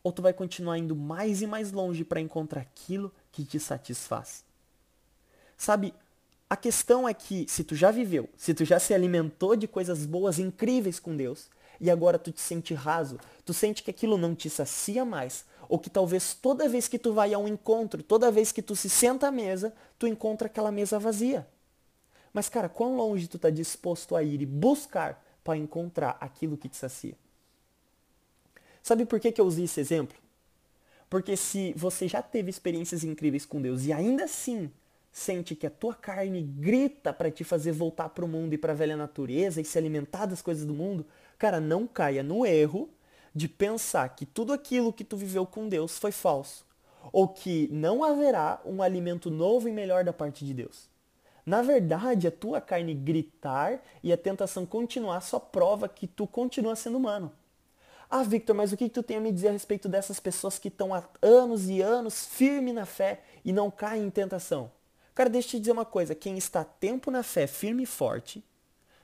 Ou 0.02 0.12
tu 0.12 0.22
vai 0.22 0.32
continuar 0.32 0.78
indo 0.78 0.94
mais 0.94 1.42
e 1.42 1.46
mais 1.46 1.72
longe 1.72 2.04
para 2.04 2.20
encontrar 2.20 2.60
aquilo 2.60 3.12
que 3.32 3.44
te 3.44 3.58
satisfaz? 3.58 4.44
Sabe, 5.56 5.92
a 6.48 6.56
questão 6.56 7.08
é 7.08 7.12
que 7.12 7.46
se 7.48 7.64
tu 7.64 7.74
já 7.74 7.90
viveu, 7.90 8.28
se 8.36 8.54
tu 8.54 8.64
já 8.64 8.78
se 8.78 8.94
alimentou 8.94 9.56
de 9.56 9.66
coisas 9.66 10.06
boas, 10.06 10.38
incríveis 10.38 11.00
com 11.00 11.16
Deus, 11.16 11.48
e 11.80 11.90
agora 11.90 12.18
tu 12.18 12.30
te 12.30 12.40
sente 12.40 12.72
raso, 12.72 13.18
tu 13.44 13.52
sente 13.52 13.82
que 13.82 13.90
aquilo 13.90 14.16
não 14.16 14.34
te 14.34 14.48
sacia 14.48 15.04
mais, 15.04 15.44
ou 15.68 15.78
que 15.78 15.90
talvez 15.90 16.34
toda 16.34 16.68
vez 16.68 16.86
que 16.86 16.98
tu 16.98 17.12
vai 17.12 17.34
a 17.34 17.38
um 17.38 17.48
encontro, 17.48 18.02
toda 18.02 18.30
vez 18.30 18.52
que 18.52 18.62
tu 18.62 18.76
se 18.76 18.88
senta 18.88 19.26
à 19.26 19.32
mesa, 19.32 19.74
tu 19.98 20.06
encontra 20.06 20.46
aquela 20.46 20.70
mesa 20.70 20.98
vazia. 20.98 21.46
Mas, 22.36 22.50
cara, 22.50 22.68
quão 22.68 22.94
longe 22.98 23.26
tu 23.26 23.38
está 23.38 23.48
disposto 23.48 24.14
a 24.14 24.22
ir 24.22 24.42
e 24.42 24.44
buscar 24.44 25.24
para 25.42 25.56
encontrar 25.56 26.18
aquilo 26.20 26.58
que 26.58 26.68
te 26.68 26.76
sacia? 26.76 27.14
Sabe 28.82 29.06
por 29.06 29.18
que, 29.18 29.32
que 29.32 29.40
eu 29.40 29.46
usei 29.46 29.64
esse 29.64 29.80
exemplo? 29.80 30.14
Porque 31.08 31.34
se 31.34 31.72
você 31.74 32.06
já 32.06 32.20
teve 32.20 32.50
experiências 32.50 33.02
incríveis 33.02 33.46
com 33.46 33.62
Deus 33.62 33.86
e 33.86 33.92
ainda 33.94 34.24
assim 34.24 34.70
sente 35.10 35.56
que 35.56 35.66
a 35.66 35.70
tua 35.70 35.94
carne 35.94 36.42
grita 36.42 37.10
para 37.10 37.30
te 37.30 37.42
fazer 37.42 37.72
voltar 37.72 38.10
para 38.10 38.26
o 38.26 38.28
mundo 38.28 38.52
e 38.52 38.58
para 38.58 38.74
a 38.74 38.76
velha 38.76 38.98
natureza 38.98 39.62
e 39.62 39.64
se 39.64 39.78
alimentar 39.78 40.26
das 40.26 40.42
coisas 40.42 40.66
do 40.66 40.74
mundo, 40.74 41.06
cara, 41.38 41.58
não 41.58 41.86
caia 41.86 42.22
no 42.22 42.44
erro 42.44 42.90
de 43.34 43.48
pensar 43.48 44.14
que 44.14 44.26
tudo 44.26 44.52
aquilo 44.52 44.92
que 44.92 45.04
tu 45.04 45.16
viveu 45.16 45.46
com 45.46 45.70
Deus 45.70 45.98
foi 45.98 46.12
falso 46.12 46.66
ou 47.10 47.28
que 47.28 47.66
não 47.72 48.04
haverá 48.04 48.60
um 48.62 48.82
alimento 48.82 49.30
novo 49.30 49.70
e 49.70 49.72
melhor 49.72 50.04
da 50.04 50.12
parte 50.12 50.44
de 50.44 50.52
Deus. 50.52 50.94
Na 51.46 51.62
verdade, 51.62 52.26
a 52.26 52.32
tua 52.32 52.60
carne 52.60 52.92
gritar 52.92 53.80
e 54.02 54.12
a 54.12 54.16
tentação 54.16 54.66
continuar 54.66 55.20
só 55.20 55.38
prova 55.38 55.88
que 55.88 56.08
tu 56.08 56.26
continua 56.26 56.74
sendo 56.74 56.98
humano. 56.98 57.32
Ah, 58.10 58.24
Victor, 58.24 58.54
mas 58.54 58.72
o 58.72 58.76
que 58.76 58.88
tu 58.88 59.02
tem 59.02 59.16
a 59.16 59.20
me 59.20 59.30
dizer 59.30 59.48
a 59.48 59.52
respeito 59.52 59.88
dessas 59.88 60.18
pessoas 60.18 60.58
que 60.58 60.68
estão 60.68 60.92
há 60.92 61.04
anos 61.22 61.68
e 61.68 61.80
anos 61.80 62.26
firme 62.26 62.72
na 62.72 62.84
fé 62.84 63.22
e 63.44 63.52
não 63.52 63.70
caem 63.70 64.04
em 64.04 64.10
tentação? 64.10 64.72
Cara, 65.14 65.30
deixa 65.30 65.48
eu 65.48 65.50
te 65.52 65.60
dizer 65.60 65.72
uma 65.72 65.84
coisa. 65.84 66.14
Quem 66.16 66.36
está 66.36 66.64
tempo 66.64 67.10
na 67.10 67.22
fé 67.22 67.46
firme 67.46 67.84
e 67.84 67.86
forte, 67.86 68.44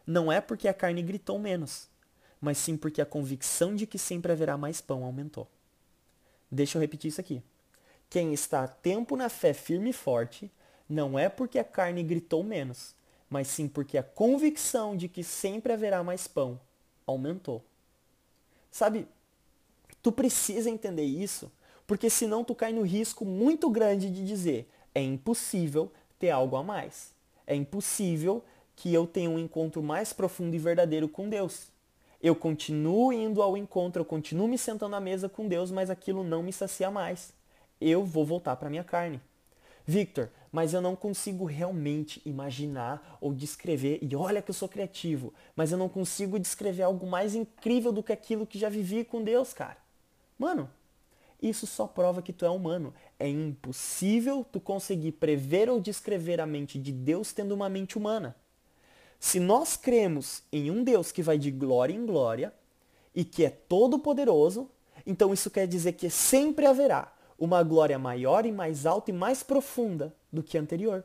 não 0.05 0.31
é 0.31 0.41
porque 0.41 0.67
a 0.67 0.75
carne 0.75 1.03
gritou 1.03 1.39
menos, 1.39 1.89
mas 2.41 2.59
sim 2.59 2.77
porque 2.77 3.01
a 3.01 3.07
convicção 3.07 3.75
de 3.75 3.87
que 3.87 3.99
sempre 3.99 4.33
haverá 4.33 4.57
mais 4.57 4.81
pão 4.81 5.05
aumentou. 5.05 5.49
Deixa 6.51 6.77
eu 6.77 6.81
repetir 6.81 7.09
isso 7.09 7.21
aqui. 7.21 7.43
Quem 8.11 8.35
está 8.35 8.69
tempo 8.69 9.17
na 9.17 9.29
fé 9.29 9.55
firme 9.55 9.91
e 9.91 9.93
forte, 9.95 10.51
não 10.89 11.19
é 11.19 11.29
porque 11.29 11.59
a 11.59 11.65
carne 11.65 12.03
gritou 12.03 12.43
menos, 12.43 12.95
mas 13.29 13.49
sim 13.49 13.69
porque 13.69 13.97
a 13.97 14.03
convicção 14.03 14.97
de 14.97 15.09
que 15.09 15.25
sempre 15.25 15.73
haverá 15.73 16.03
mais 16.03 16.27
pão 16.27 16.61
aumentou. 17.07 17.63
Sabe, 18.71 19.07
tu 20.03 20.11
precisa 20.11 20.71
entender 20.71 21.05
isso, 21.05 21.51
porque 21.87 22.09
senão 22.09 22.45
tu 22.45 22.55
cai 22.55 22.73
no 22.73 22.83
risco 22.83 23.25
muito 23.25 23.71
grande 23.71 24.11
de 24.11 24.25
dizer 24.25 24.69
é 24.95 25.03
impossível 25.03 25.91
ter 26.19 26.31
algo 26.31 26.57
a 26.57 26.63
mais. 26.63 27.13
É 27.47 27.55
impossível 27.55 28.43
que 28.77 28.93
eu 28.93 29.07
tenha 29.07 29.31
um 29.31 29.39
encontro 29.39 29.83
mais 29.83 30.13
profundo 30.13 30.55
e 30.55 30.59
verdadeiro 30.59 31.09
com 31.09 31.29
Deus. 31.29 31.69
Eu 32.23 32.37
continuo 32.37 33.13
indo 33.13 33.43
ao 33.43 33.57
encontro, 33.57 34.01
eu 34.01 34.07
continuo 34.07 34.47
me 34.47 34.57
sentando 34.57 34.95
à 34.95 35.01
mesa 35.01 35.29
com 35.29 35.49
Deus, 35.49 35.71
mas 35.71 35.91
aquilo 35.91 36.23
não 36.23 36.43
me 36.43 36.53
sacia 36.53 36.91
mais. 36.91 37.33
Eu 37.81 38.05
vou 38.05 38.25
voltar 38.25 38.57
para 38.57 38.71
minha 38.71 38.85
carne. 38.85 39.21
Victor, 39.85 40.31
mas 40.53 40.75
eu 40.75 40.83
não 40.83 40.95
consigo 40.95 41.47
realmente 41.47 42.21
imaginar 42.27 43.17
ou 43.23 43.33
descrever, 43.33 43.99
e 44.03 44.15
olha 44.15 44.43
que 44.43 44.51
eu 44.51 44.55
sou 44.55 44.69
criativo, 44.69 45.33
mas 45.57 45.73
eu 45.73 45.79
não 45.79 45.89
consigo 45.89 46.39
descrever 46.39 46.83
algo 46.83 47.07
mais 47.07 47.35
incrível 47.35 47.91
do 47.91 48.03
que 48.03 48.13
aquilo 48.13 48.47
que 48.47 48.59
já 48.59 48.69
vivi 48.69 49.03
com 49.03 49.25
Deus, 49.25 49.55
cara. 49.55 49.79
Mano, 50.39 50.69
isso 51.41 51.67
só 51.67 51.87
prova 51.87 52.21
que 52.21 52.33
tu 52.33 52.45
é 52.45 52.51
humano. 52.51 52.93
É 53.19 53.27
impossível 53.27 54.45
tu 54.45 54.61
conseguir 54.61 55.13
prever 55.13 55.71
ou 55.71 55.81
descrever 55.81 56.41
a 56.41 56.47
mente 56.47 56.79
de 56.79 56.93
Deus 56.93 57.33
tendo 57.33 57.53
uma 57.53 57.69
mente 57.69 57.97
humana. 57.97 58.37
Se 59.19 59.41
nós 59.41 59.77
cremos 59.77 60.43
em 60.53 60.71
um 60.71 60.85
Deus 60.85 61.11
que 61.11 61.23
vai 61.23 61.39
de 61.39 61.51
glória 61.51 61.95
em 61.95 62.05
glória 62.05 62.53
e 63.15 63.25
que 63.25 63.45
é 63.45 63.51
todo 63.51 63.99
poderoso, 63.99 64.69
então 65.07 65.33
isso 65.33 65.51
quer 65.51 65.67
dizer 65.67 65.93
que 65.93 66.11
sempre 66.11 66.67
haverá 66.67 67.13
uma 67.39 67.63
glória 67.63 67.99
maior 67.99 68.45
e 68.45 68.53
mais 68.53 68.85
alta 68.85 69.11
e 69.11 69.15
mais 69.15 69.43
profunda 69.43 70.15
do 70.33 70.43
que 70.43 70.59
anterior. 70.59 71.05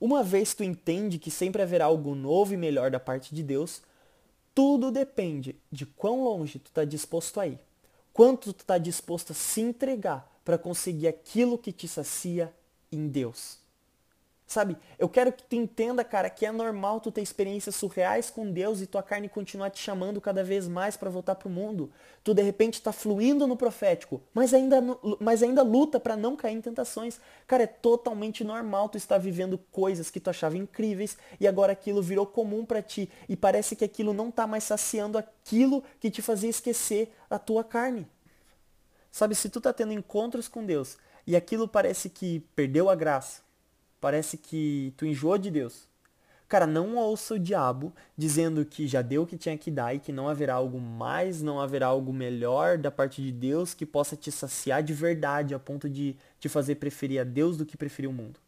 Uma 0.00 0.22
vez 0.22 0.54
tu 0.54 0.64
entende 0.64 1.18
que 1.18 1.30
sempre 1.30 1.62
haverá 1.62 1.84
algo 1.84 2.14
novo 2.14 2.54
e 2.54 2.56
melhor 2.56 2.90
da 2.90 2.98
parte 2.98 3.34
de 3.34 3.42
Deus, 3.42 3.82
tudo 4.54 4.90
depende 4.90 5.56
de 5.70 5.84
quão 5.84 6.24
longe 6.24 6.58
tu 6.58 6.68
está 6.68 6.84
disposto 6.84 7.38
a 7.38 7.46
ir, 7.46 7.58
quanto 8.12 8.52
tu 8.52 8.62
está 8.62 8.78
disposto 8.78 9.32
a 9.32 9.34
se 9.34 9.60
entregar 9.60 10.30
para 10.44 10.58
conseguir 10.58 11.06
aquilo 11.06 11.58
que 11.58 11.72
te 11.72 11.86
sacia 11.86 12.52
em 12.90 13.08
Deus. 13.08 13.59
Sabe? 14.50 14.76
Eu 14.98 15.08
quero 15.08 15.32
que 15.32 15.44
tu 15.44 15.54
entenda, 15.54 16.02
cara, 16.02 16.28
que 16.28 16.44
é 16.44 16.50
normal 16.50 17.00
tu 17.00 17.12
ter 17.12 17.22
experiências 17.22 17.76
surreais 17.76 18.30
com 18.30 18.50
Deus 18.50 18.80
e 18.80 18.86
tua 18.88 19.00
carne 19.00 19.28
continuar 19.28 19.70
te 19.70 19.78
chamando 19.80 20.20
cada 20.20 20.42
vez 20.42 20.66
mais 20.66 20.96
para 20.96 21.08
voltar 21.08 21.36
pro 21.36 21.48
mundo. 21.48 21.92
Tu 22.24 22.34
de 22.34 22.42
repente 22.42 22.82
tá 22.82 22.90
fluindo 22.90 23.46
no 23.46 23.56
profético, 23.56 24.20
mas 24.34 24.52
ainda, 24.52 24.82
mas 25.20 25.44
ainda 25.44 25.62
luta 25.62 26.00
para 26.00 26.16
não 26.16 26.34
cair 26.34 26.56
em 26.56 26.60
tentações. 26.60 27.20
Cara, 27.46 27.62
é 27.62 27.66
totalmente 27.68 28.42
normal 28.42 28.88
tu 28.88 28.98
estar 28.98 29.18
vivendo 29.18 29.56
coisas 29.70 30.10
que 30.10 30.18
tu 30.18 30.30
achava 30.30 30.58
incríveis 30.58 31.16
e 31.38 31.46
agora 31.46 31.70
aquilo 31.70 32.02
virou 32.02 32.26
comum 32.26 32.66
para 32.66 32.82
ti 32.82 33.08
e 33.28 33.36
parece 33.36 33.76
que 33.76 33.84
aquilo 33.84 34.12
não 34.12 34.32
tá 34.32 34.48
mais 34.48 34.64
saciando 34.64 35.16
aquilo 35.16 35.84
que 36.00 36.10
te 36.10 36.20
fazia 36.20 36.50
esquecer 36.50 37.14
a 37.30 37.38
tua 37.38 37.62
carne. 37.62 38.04
Sabe, 39.12 39.36
se 39.36 39.48
tu 39.48 39.60
tá 39.60 39.72
tendo 39.72 39.92
encontros 39.92 40.48
com 40.48 40.66
Deus 40.66 40.98
e 41.24 41.36
aquilo 41.36 41.68
parece 41.68 42.10
que 42.10 42.40
perdeu 42.56 42.90
a 42.90 42.96
graça, 42.96 43.48
parece 44.00 44.36
que 44.36 44.92
tu 44.96 45.04
enjoou 45.04 45.36
de 45.36 45.50
Deus. 45.50 45.88
Cara, 46.48 46.66
não 46.66 46.96
ouça 46.96 47.34
o 47.34 47.38
diabo 47.38 47.92
dizendo 48.18 48.64
que 48.64 48.88
já 48.88 49.02
deu 49.02 49.22
o 49.22 49.26
que 49.26 49.36
tinha 49.36 49.56
que 49.56 49.70
dar 49.70 49.94
e 49.94 50.00
que 50.00 50.10
não 50.10 50.28
haverá 50.28 50.54
algo 50.54 50.80
mais, 50.80 51.40
não 51.40 51.60
haverá 51.60 51.86
algo 51.86 52.12
melhor 52.12 52.76
da 52.76 52.90
parte 52.90 53.22
de 53.22 53.30
Deus 53.30 53.72
que 53.72 53.86
possa 53.86 54.16
te 54.16 54.32
saciar 54.32 54.82
de 54.82 54.92
verdade 54.92 55.54
a 55.54 55.60
ponto 55.60 55.88
de 55.88 56.16
te 56.40 56.48
fazer 56.48 56.74
preferir 56.74 57.20
a 57.20 57.24
Deus 57.24 57.56
do 57.56 57.64
que 57.64 57.76
preferir 57.76 58.10
o 58.10 58.12
mundo. 58.12 58.40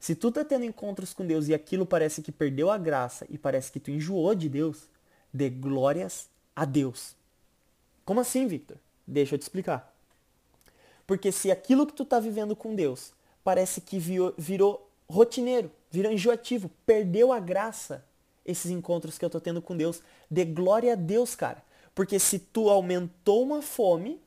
Se 0.00 0.14
tu 0.14 0.32
tá 0.32 0.44
tendo 0.44 0.64
encontros 0.64 1.12
com 1.12 1.26
Deus 1.26 1.48
e 1.48 1.52
aquilo 1.52 1.84
parece 1.84 2.22
que 2.22 2.32
perdeu 2.32 2.70
a 2.70 2.78
graça 2.78 3.26
e 3.28 3.36
parece 3.36 3.70
que 3.70 3.80
tu 3.80 3.90
enjoou 3.90 4.34
de 4.34 4.48
Deus, 4.48 4.88
dê 5.30 5.50
glórias 5.50 6.30
a 6.54 6.64
Deus. 6.64 7.14
Como 8.02 8.20
assim, 8.20 8.46
Victor? 8.46 8.78
Deixa 9.06 9.34
eu 9.34 9.38
te 9.38 9.42
explicar. 9.42 9.94
Porque 11.06 11.30
se 11.30 11.50
aquilo 11.50 11.86
que 11.86 11.92
tu 11.92 12.04
tá 12.04 12.18
vivendo 12.18 12.56
com 12.56 12.74
Deus 12.74 13.12
parece 13.46 13.80
que 13.80 13.96
virou, 13.96 14.34
virou 14.36 14.90
rotineiro, 15.08 15.70
virou 15.88 16.10
enjoativo, 16.10 16.68
perdeu 16.84 17.32
a 17.32 17.38
graça 17.38 18.04
esses 18.44 18.72
encontros 18.72 19.16
que 19.16 19.24
eu 19.24 19.30
tô 19.30 19.40
tendo 19.40 19.62
com 19.62 19.76
Deus. 19.76 20.02
Dê 20.28 20.44
glória 20.44 20.94
a 20.94 20.96
Deus, 20.96 21.36
cara. 21.36 21.62
Porque 21.94 22.18
se 22.18 22.40
tu 22.40 22.68
aumentou 22.68 23.44
uma 23.44 23.62
fome, 23.62 24.20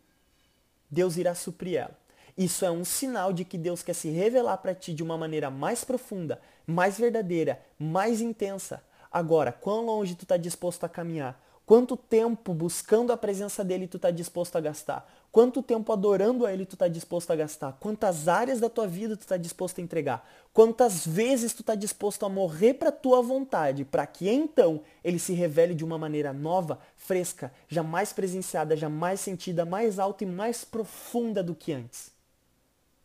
Deus 0.89 1.17
irá 1.17 1.35
suprir 1.35 1.79
ela. 1.79 1.99
Isso 2.37 2.63
é 2.63 2.71
um 2.71 2.85
sinal 2.85 3.33
de 3.33 3.43
que 3.43 3.57
Deus 3.57 3.83
quer 3.83 3.93
se 3.93 4.09
revelar 4.09 4.55
para 4.59 4.73
ti 4.73 4.93
de 4.93 5.03
uma 5.03 5.17
maneira 5.17 5.49
mais 5.49 5.83
profunda, 5.83 6.39
mais 6.65 6.97
verdadeira, 6.97 7.61
mais 7.77 8.21
intensa. 8.21 8.81
Agora, 9.11 9.51
quão 9.51 9.85
longe 9.85 10.15
tu 10.15 10.23
está 10.23 10.37
disposto 10.37 10.85
a 10.85 10.89
caminhar? 10.89 11.37
Quanto 11.69 11.95
tempo 11.95 12.51
buscando 12.51 13.13
a 13.13 13.15
presença 13.15 13.63
dele 13.63 13.87
tu 13.87 13.97
está 13.97 14.09
disposto 14.09 14.55
a 14.55 14.59
gastar? 14.59 15.07
Quanto 15.31 15.61
tempo 15.61 15.93
adorando 15.93 16.43
a 16.43 16.51
ele 16.51 16.65
tu 16.65 16.73
está 16.73 16.87
disposto 16.87 17.29
a 17.29 17.35
gastar? 17.35 17.77
Quantas 17.79 18.27
áreas 18.27 18.59
da 18.59 18.67
tua 18.67 18.87
vida 18.87 19.15
tu 19.15 19.19
está 19.19 19.37
disposto 19.37 19.77
a 19.77 19.83
entregar? 19.83 20.27
Quantas 20.51 21.05
vezes 21.05 21.53
tu 21.53 21.61
está 21.61 21.75
disposto 21.75 22.25
a 22.25 22.29
morrer 22.29 22.73
para 22.73 22.91
tua 22.91 23.21
vontade, 23.21 23.85
para 23.85 24.07
que 24.07 24.27
então 24.27 24.81
ele 25.03 25.19
se 25.19 25.33
revele 25.33 25.75
de 25.75 25.85
uma 25.85 25.95
maneira 25.95 26.33
nova, 26.33 26.79
fresca, 26.97 27.53
jamais 27.67 28.11
presenciada, 28.11 28.75
jamais 28.75 29.19
sentida, 29.19 29.63
mais 29.63 29.99
alta 29.99 30.23
e 30.23 30.27
mais 30.27 30.65
profunda 30.65 31.43
do 31.43 31.53
que 31.53 31.71
antes? 31.71 32.11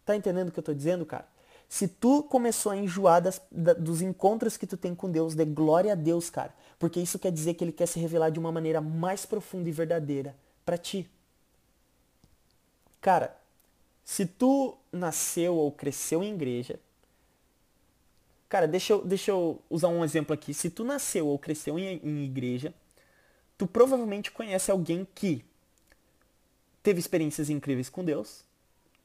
Tá 0.07 0.17
entendendo 0.17 0.49
o 0.49 0.53
que 0.53 0.59
eu 0.59 0.63
estou 0.63 0.75
dizendo, 0.75 1.05
cara? 1.05 1.34
Se 1.75 1.89
tu 1.89 2.23
começou 2.23 2.71
a 2.71 2.77
enjoar 2.77 3.21
das, 3.21 3.43
da, 3.51 3.73
dos 3.75 4.01
encontros 4.01 4.57
que 4.57 4.65
tu 4.65 4.77
tem 4.77 4.95
com 4.95 5.11
Deus, 5.11 5.35
dê 5.35 5.45
glória 5.45 5.91
a 5.91 5.97
Deus, 5.97 6.31
cara. 6.31 6.55
Porque 6.79 7.01
isso 7.01 7.19
quer 7.19 7.33
dizer 7.33 7.55
que 7.55 7.65
ele 7.65 7.73
quer 7.73 7.87
se 7.87 7.99
revelar 7.99 8.31
de 8.31 8.39
uma 8.39 8.53
maneira 8.53 8.81
mais 8.81 9.27
profunda 9.27 9.69
e 9.69 9.73
verdadeira 9.73 10.37
para 10.65 10.79
ti. 10.79 11.11
Cara, 13.01 13.37
se 14.05 14.25
tu 14.25 14.79
nasceu 14.93 15.57
ou 15.57 15.73
cresceu 15.73 16.23
em 16.23 16.33
igreja, 16.33 16.79
cara, 18.49 18.69
deixa 18.69 18.93
eu, 18.93 19.05
deixa 19.05 19.33
eu 19.33 19.61
usar 19.69 19.89
um 19.89 20.05
exemplo 20.05 20.33
aqui. 20.33 20.55
Se 20.55 20.71
tu 20.71 20.85
nasceu 20.85 21.27
ou 21.27 21.37
cresceu 21.41 21.77
em, 21.77 22.01
em 22.05 22.23
igreja, 22.23 22.73
tu 23.59 23.67
provavelmente 23.67 24.31
conhece 24.31 24.71
alguém 24.71 25.05
que 25.13 25.45
teve 26.85 27.01
experiências 27.01 27.51
incríveis 27.51 27.89
com 27.89 28.05
Deus, 28.05 28.45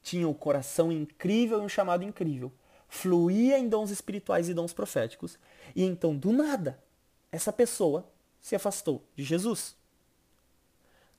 tinha 0.04 0.28
um 0.28 0.36
coração 0.36 0.92
incrível 0.92 1.64
e 1.64 1.66
um 1.66 1.70
chamado 1.70 2.04
incrível, 2.04 2.52
fluía 2.90 3.58
em 3.58 3.70
dons 3.70 3.92
espirituais 3.92 4.50
e 4.50 4.54
dons 4.54 4.74
proféticos, 4.74 5.38
e 5.76 5.84
então, 5.84 6.16
do 6.16 6.34
nada, 6.34 6.78
essa 7.32 7.54
pessoa 7.54 8.06
se 8.42 8.56
afastou 8.56 9.04
de 9.16 9.24
Jesus. 9.24 9.76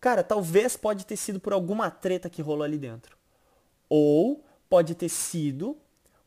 Cara, 0.00 0.24
talvez 0.24 0.76
pode 0.76 1.06
ter 1.06 1.16
sido 1.16 1.38
por 1.38 1.52
alguma 1.52 1.90
treta 1.90 2.28
que 2.28 2.42
rolou 2.42 2.64
ali 2.64 2.78
dentro. 2.78 3.16
Ou 3.88 4.44
pode 4.68 4.94
ter 4.94 5.08
sido 5.08 5.76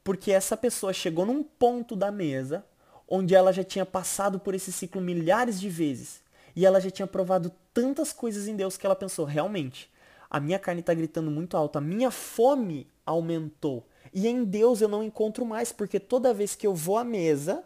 porque 0.03 0.31
essa 0.31 0.55
pessoa 0.55 0.93
chegou 0.93 1.25
num 1.25 1.43
ponto 1.43 1.95
da 1.95 2.11
mesa 2.11 2.65
onde 3.07 3.33
ela 3.33 3.51
já 3.51 3.63
tinha 3.63 3.85
passado 3.85 4.39
por 4.39 4.53
esse 4.53 4.71
ciclo 4.71 5.01
milhares 5.01 5.59
de 5.59 5.69
vezes 5.69 6.21
e 6.55 6.65
ela 6.65 6.79
já 6.79 6.91
tinha 6.91 7.07
provado 7.07 7.51
tantas 7.73 8.13
coisas 8.13 8.47
em 8.47 8.55
Deus 8.55 8.77
que 8.77 8.85
ela 8.85 8.95
pensou, 8.95 9.25
realmente, 9.25 9.91
a 10.29 10.39
minha 10.39 10.59
carne 10.59 10.81
está 10.81 10.93
gritando 10.93 11.31
muito 11.31 11.57
alto, 11.57 11.77
a 11.77 11.81
minha 11.81 12.11
fome 12.11 12.87
aumentou. 13.05 13.87
E 14.13 14.27
em 14.27 14.43
Deus 14.43 14.81
eu 14.81 14.87
não 14.87 15.03
encontro 15.03 15.45
mais, 15.45 15.71
porque 15.71 15.99
toda 15.99 16.33
vez 16.33 16.55
que 16.55 16.67
eu 16.67 16.75
vou 16.75 16.97
à 16.97 17.03
mesa, 17.03 17.63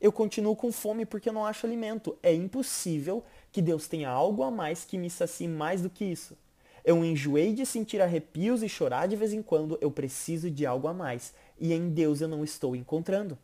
eu 0.00 0.10
continuo 0.10 0.56
com 0.56 0.72
fome 0.72 1.04
porque 1.04 1.28
eu 1.28 1.32
não 1.32 1.44
acho 1.44 1.66
alimento. 1.66 2.16
É 2.22 2.32
impossível 2.32 3.22
que 3.52 3.60
Deus 3.60 3.86
tenha 3.86 4.08
algo 4.08 4.42
a 4.42 4.50
mais 4.50 4.84
que 4.84 4.96
me 4.96 5.10
sacie 5.10 5.46
mais 5.46 5.82
do 5.82 5.90
que 5.90 6.04
isso. 6.04 6.36
Eu 6.82 7.04
enjoei 7.04 7.52
de 7.52 7.66
sentir 7.66 8.00
arrepios 8.00 8.62
e 8.62 8.68
chorar 8.68 9.06
de 9.06 9.16
vez 9.16 9.34
em 9.34 9.42
quando, 9.42 9.76
eu 9.82 9.90
preciso 9.90 10.50
de 10.50 10.64
algo 10.64 10.88
a 10.88 10.94
mais. 10.94 11.34
E 11.58 11.74
em 11.74 11.90
Deus 11.90 12.22
eu 12.22 12.28
não 12.28 12.42
estou 12.42 12.74
encontrando. 12.74 13.36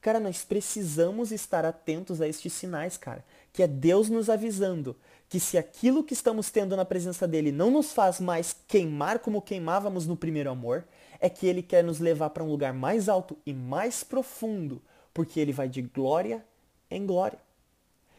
Cara, 0.00 0.18
nós 0.18 0.44
precisamos 0.44 1.32
estar 1.32 1.64
atentos 1.66 2.22
a 2.22 2.28
estes 2.28 2.52
sinais, 2.54 2.96
cara. 2.96 3.22
Que 3.52 3.62
é 3.62 3.66
Deus 3.66 4.08
nos 4.08 4.30
avisando 4.30 4.96
que 5.28 5.38
se 5.38 5.58
aquilo 5.58 6.02
que 6.02 6.14
estamos 6.14 6.50
tendo 6.50 6.74
na 6.74 6.84
presença 6.84 7.28
dele 7.28 7.52
não 7.52 7.70
nos 7.70 7.92
faz 7.92 8.18
mais 8.18 8.56
queimar 8.66 9.18
como 9.18 9.42
queimávamos 9.42 10.06
no 10.06 10.16
primeiro 10.16 10.50
amor, 10.50 10.84
é 11.20 11.28
que 11.28 11.46
ele 11.46 11.62
quer 11.62 11.82
nos 11.82 11.98
levar 11.98 12.30
para 12.30 12.44
um 12.44 12.50
lugar 12.50 12.72
mais 12.72 13.08
alto 13.08 13.36
e 13.44 13.52
mais 13.52 14.04
profundo, 14.04 14.80
porque 15.12 15.40
ele 15.40 15.52
vai 15.52 15.68
de 15.68 15.82
glória 15.82 16.44
em 16.90 17.04
glória. 17.04 17.38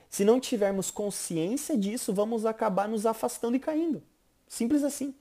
Se 0.09 0.25
não 0.25 0.39
tivermos 0.39 0.89
consciência 0.89 1.77
disso, 1.77 2.13
vamos 2.13 2.45
acabar 2.45 2.87
nos 2.87 3.05
afastando 3.05 3.55
e 3.55 3.59
caindo. 3.59 4.01
Simples 4.47 4.83
assim. 4.83 5.13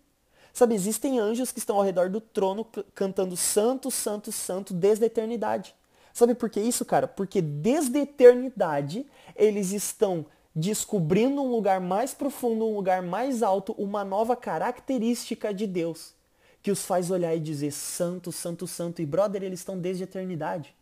Sabe, 0.53 0.75
existem 0.75 1.21
anjos 1.21 1.53
que 1.53 1.59
estão 1.59 1.77
ao 1.77 1.85
redor 1.85 2.09
do 2.09 2.21
trono 2.21 2.67
cantando 2.95 3.37
santo, 3.37 3.91
santo, 3.91 4.33
santo 4.33 4.75
desde 4.75 5.05
a 5.05 5.07
eternidade. 5.07 5.75
Sabe 6.13 6.35
por 6.35 6.51
que 6.51 6.59
isso, 6.59 6.85
cara? 6.85 7.07
Porque 7.07 7.41
desde 7.41 7.99
a 7.99 8.03
eternidade 8.03 9.07
eles 9.37 9.71
estão 9.71 10.27
descobrindo 10.55 11.41
um 11.41 11.51
lugar 11.51 11.81
mais 11.81 12.13
profundo, 12.13 12.67
um 12.67 12.75
lugar 12.75 13.03
mais 13.03 13.43
alto, 13.43 13.73
uma 13.79 14.03
nova 14.05 14.35
característica 14.35 15.55
de 15.55 15.67
Deus, 15.67 16.15
que 16.63 16.71
os 16.71 16.85
faz 16.85 17.11
olhar 17.11 17.35
e 17.35 17.41
dizer 17.41 17.71
santo, 17.73 18.33
santo, 18.33 18.67
santo. 18.67 19.01
E 19.01 19.07
brother, 19.07 19.43
eles 19.43 19.61
estão 19.61 19.79
desde 19.79 20.03
a 20.03 20.07
eternidade. 20.07 20.75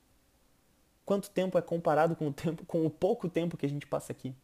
Quanto 1.05 1.31
tempo 1.31 1.57
é 1.57 1.63
comparado 1.63 2.17
com 2.17 2.29
o 2.29 2.33
tempo, 2.33 2.65
com 2.67 2.85
o 2.85 2.91
pouco 2.91 3.29
tempo 3.29 3.57
que 3.57 3.67
a 3.67 3.69
gente 3.69 3.87
passa 3.87 4.13
aqui? 4.13 4.35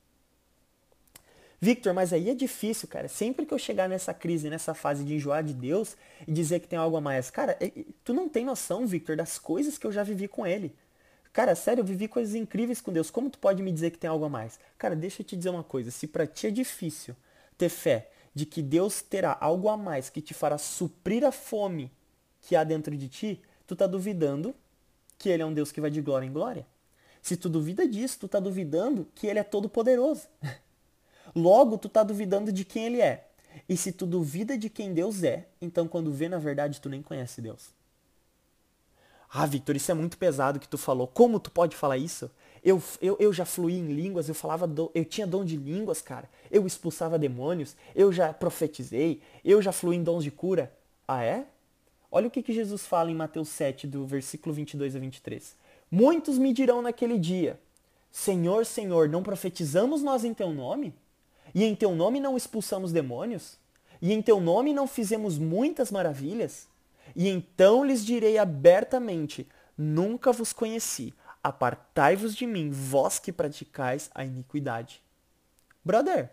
Victor, 1.60 1.94
mas 1.94 2.12
aí 2.12 2.28
é 2.28 2.34
difícil, 2.34 2.88
cara. 2.88 3.08
Sempre 3.08 3.46
que 3.46 3.54
eu 3.54 3.58
chegar 3.58 3.88
nessa 3.88 4.12
crise, 4.12 4.50
nessa 4.50 4.74
fase 4.74 5.04
de 5.04 5.14
enjoar 5.14 5.44
de 5.44 5.54
Deus 5.54 5.96
e 6.26 6.32
dizer 6.32 6.60
que 6.60 6.66
tem 6.66 6.78
algo 6.78 6.96
a 6.96 7.00
mais, 7.00 7.30
cara, 7.30 7.56
tu 8.04 8.12
não 8.12 8.28
tem 8.28 8.44
noção, 8.44 8.84
Victor, 8.86 9.16
das 9.16 9.38
coisas 9.38 9.78
que 9.78 9.86
eu 9.86 9.92
já 9.92 10.02
vivi 10.02 10.26
com 10.26 10.46
ele. 10.46 10.74
Cara, 11.32 11.54
sério, 11.54 11.80
eu 11.80 11.84
vivi 11.84 12.08
coisas 12.08 12.34
incríveis 12.34 12.80
com 12.80 12.92
Deus. 12.92 13.10
Como 13.10 13.30
tu 13.30 13.38
pode 13.38 13.62
me 13.62 13.72
dizer 13.72 13.90
que 13.90 13.98
tem 13.98 14.10
algo 14.10 14.24
a 14.24 14.28
mais? 14.28 14.58
Cara, 14.76 14.94
deixa 14.94 15.22
eu 15.22 15.26
te 15.26 15.36
dizer 15.36 15.50
uma 15.50 15.64
coisa. 15.64 15.90
Se 15.90 16.06
para 16.06 16.26
ti 16.26 16.48
é 16.48 16.50
difícil 16.50 17.16
ter 17.56 17.68
fé 17.68 18.10
de 18.34 18.46
que 18.46 18.62
Deus 18.62 19.02
terá 19.02 19.36
algo 19.40 19.68
a 19.68 19.76
mais 19.76 20.08
que 20.08 20.22
te 20.22 20.32
fará 20.32 20.58
suprir 20.58 21.24
a 21.24 21.32
fome 21.32 21.90
que 22.40 22.56
há 22.56 22.64
dentro 22.64 22.96
de 22.96 23.08
ti, 23.08 23.40
tu 23.66 23.76
tá 23.76 23.86
duvidando 23.86 24.54
que 25.18 25.28
ele 25.28 25.42
é 25.42 25.46
um 25.46 25.54
Deus 25.54 25.70
que 25.70 25.80
vai 25.80 25.90
de 25.90 26.00
glória 26.00 26.26
em 26.26 26.32
glória. 26.32 26.66
Se 27.20 27.36
tu 27.36 27.48
duvida 27.48 27.86
disso, 27.86 28.18
tu 28.20 28.28
tá 28.28 28.40
duvidando 28.40 29.06
que 29.14 29.26
ele 29.26 29.38
é 29.38 29.44
todo 29.44 29.68
poderoso. 29.68 30.26
Logo, 31.34 31.78
tu 31.78 31.88
tá 31.88 32.02
duvidando 32.02 32.50
de 32.50 32.64
quem 32.64 32.86
ele 32.86 33.00
é. 33.00 33.28
E 33.68 33.76
se 33.76 33.92
tu 33.92 34.06
duvida 34.06 34.58
de 34.58 34.68
quem 34.68 34.92
Deus 34.92 35.22
é, 35.22 35.46
então 35.60 35.86
quando 35.86 36.12
vê 36.12 36.28
na 36.28 36.38
verdade 36.38 36.80
tu 36.80 36.88
nem 36.88 37.02
conhece 37.02 37.40
Deus. 37.40 37.70
Ah, 39.30 39.46
Victor, 39.46 39.76
isso 39.76 39.90
é 39.90 39.94
muito 39.94 40.18
pesado 40.18 40.60
que 40.60 40.68
tu 40.68 40.76
falou. 40.76 41.06
Como 41.06 41.40
tu 41.40 41.50
pode 41.50 41.74
falar 41.74 41.96
isso? 41.96 42.30
Eu, 42.64 42.80
eu, 43.00 43.16
eu 43.18 43.32
já 43.32 43.44
fluí 43.44 43.74
em 43.74 43.92
línguas, 43.92 44.28
eu 44.28 44.34
falava, 44.34 44.66
do, 44.66 44.90
eu 44.94 45.04
tinha 45.04 45.26
dom 45.26 45.44
de 45.44 45.56
línguas, 45.56 46.00
cara. 46.00 46.28
Eu 46.50 46.66
expulsava 46.66 47.18
demônios, 47.18 47.76
eu 47.94 48.12
já 48.12 48.32
profetizei, 48.32 49.20
eu 49.44 49.60
já 49.60 49.72
fluí 49.72 49.96
em 49.96 50.02
dons 50.02 50.22
de 50.22 50.30
cura. 50.30 50.72
Ah, 51.06 51.24
é? 51.24 51.44
Olha 52.10 52.28
o 52.28 52.30
que, 52.30 52.42
que 52.42 52.52
Jesus 52.52 52.86
fala 52.86 53.10
em 53.10 53.14
Mateus 53.14 53.48
7, 53.48 53.86
do 53.86 54.06
versículo 54.06 54.54
22 54.54 54.94
a 54.94 54.98
23. 54.98 55.56
Muitos 55.90 56.38
me 56.38 56.52
dirão 56.52 56.82
naquele 56.82 57.18
dia, 57.18 57.58
Senhor, 58.12 58.66
Senhor, 58.66 59.08
não 59.08 59.22
profetizamos 59.22 60.02
nós 60.02 60.22
em 60.22 60.34
teu 60.34 60.50
nome? 60.50 60.94
E 61.54 61.64
em 61.64 61.74
teu 61.74 61.94
nome 61.94 62.20
não 62.20 62.36
expulsamos 62.36 62.92
demônios? 62.92 63.58
E 64.00 64.12
em 64.12 64.20
teu 64.20 64.38
nome 64.38 64.74
não 64.74 64.86
fizemos 64.86 65.38
muitas 65.38 65.90
maravilhas? 65.90 66.68
E 67.16 67.28
então 67.28 67.82
lhes 67.84 68.04
direi 68.04 68.36
abertamente: 68.36 69.48
Nunca 69.76 70.30
vos 70.30 70.52
conheci. 70.52 71.14
Apartai-vos 71.42 72.34
de 72.34 72.46
mim, 72.46 72.70
vós 72.70 73.18
que 73.18 73.32
praticais 73.32 74.10
a 74.14 74.24
iniquidade. 74.24 75.02
Brother, 75.84 76.30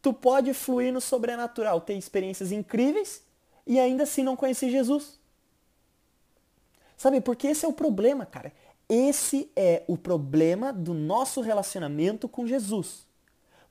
tu 0.00 0.12
pode 0.12 0.54
fluir 0.54 0.92
no 0.92 1.00
sobrenatural, 1.00 1.80
ter 1.80 1.94
experiências 1.94 2.52
incríveis 2.52 3.22
e 3.66 3.80
ainda 3.80 4.04
assim 4.04 4.22
não 4.22 4.36
conhecer 4.36 4.70
Jesus. 4.70 5.18
Sabe, 6.96 7.20
porque 7.20 7.48
esse 7.48 7.64
é 7.64 7.68
o 7.68 7.72
problema, 7.72 8.24
cara. 8.24 8.52
Esse 8.88 9.50
é 9.56 9.82
o 9.88 9.98
problema 9.98 10.72
do 10.72 10.94
nosso 10.94 11.40
relacionamento 11.40 12.28
com 12.28 12.46
Jesus. 12.46 13.04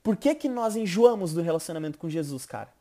Por 0.02 0.16
que, 0.16 0.34
que 0.34 0.48
nós 0.48 0.76
enjoamos 0.76 1.32
do 1.32 1.40
relacionamento 1.40 1.98
com 1.98 2.08
Jesus, 2.08 2.44
cara? 2.44 2.72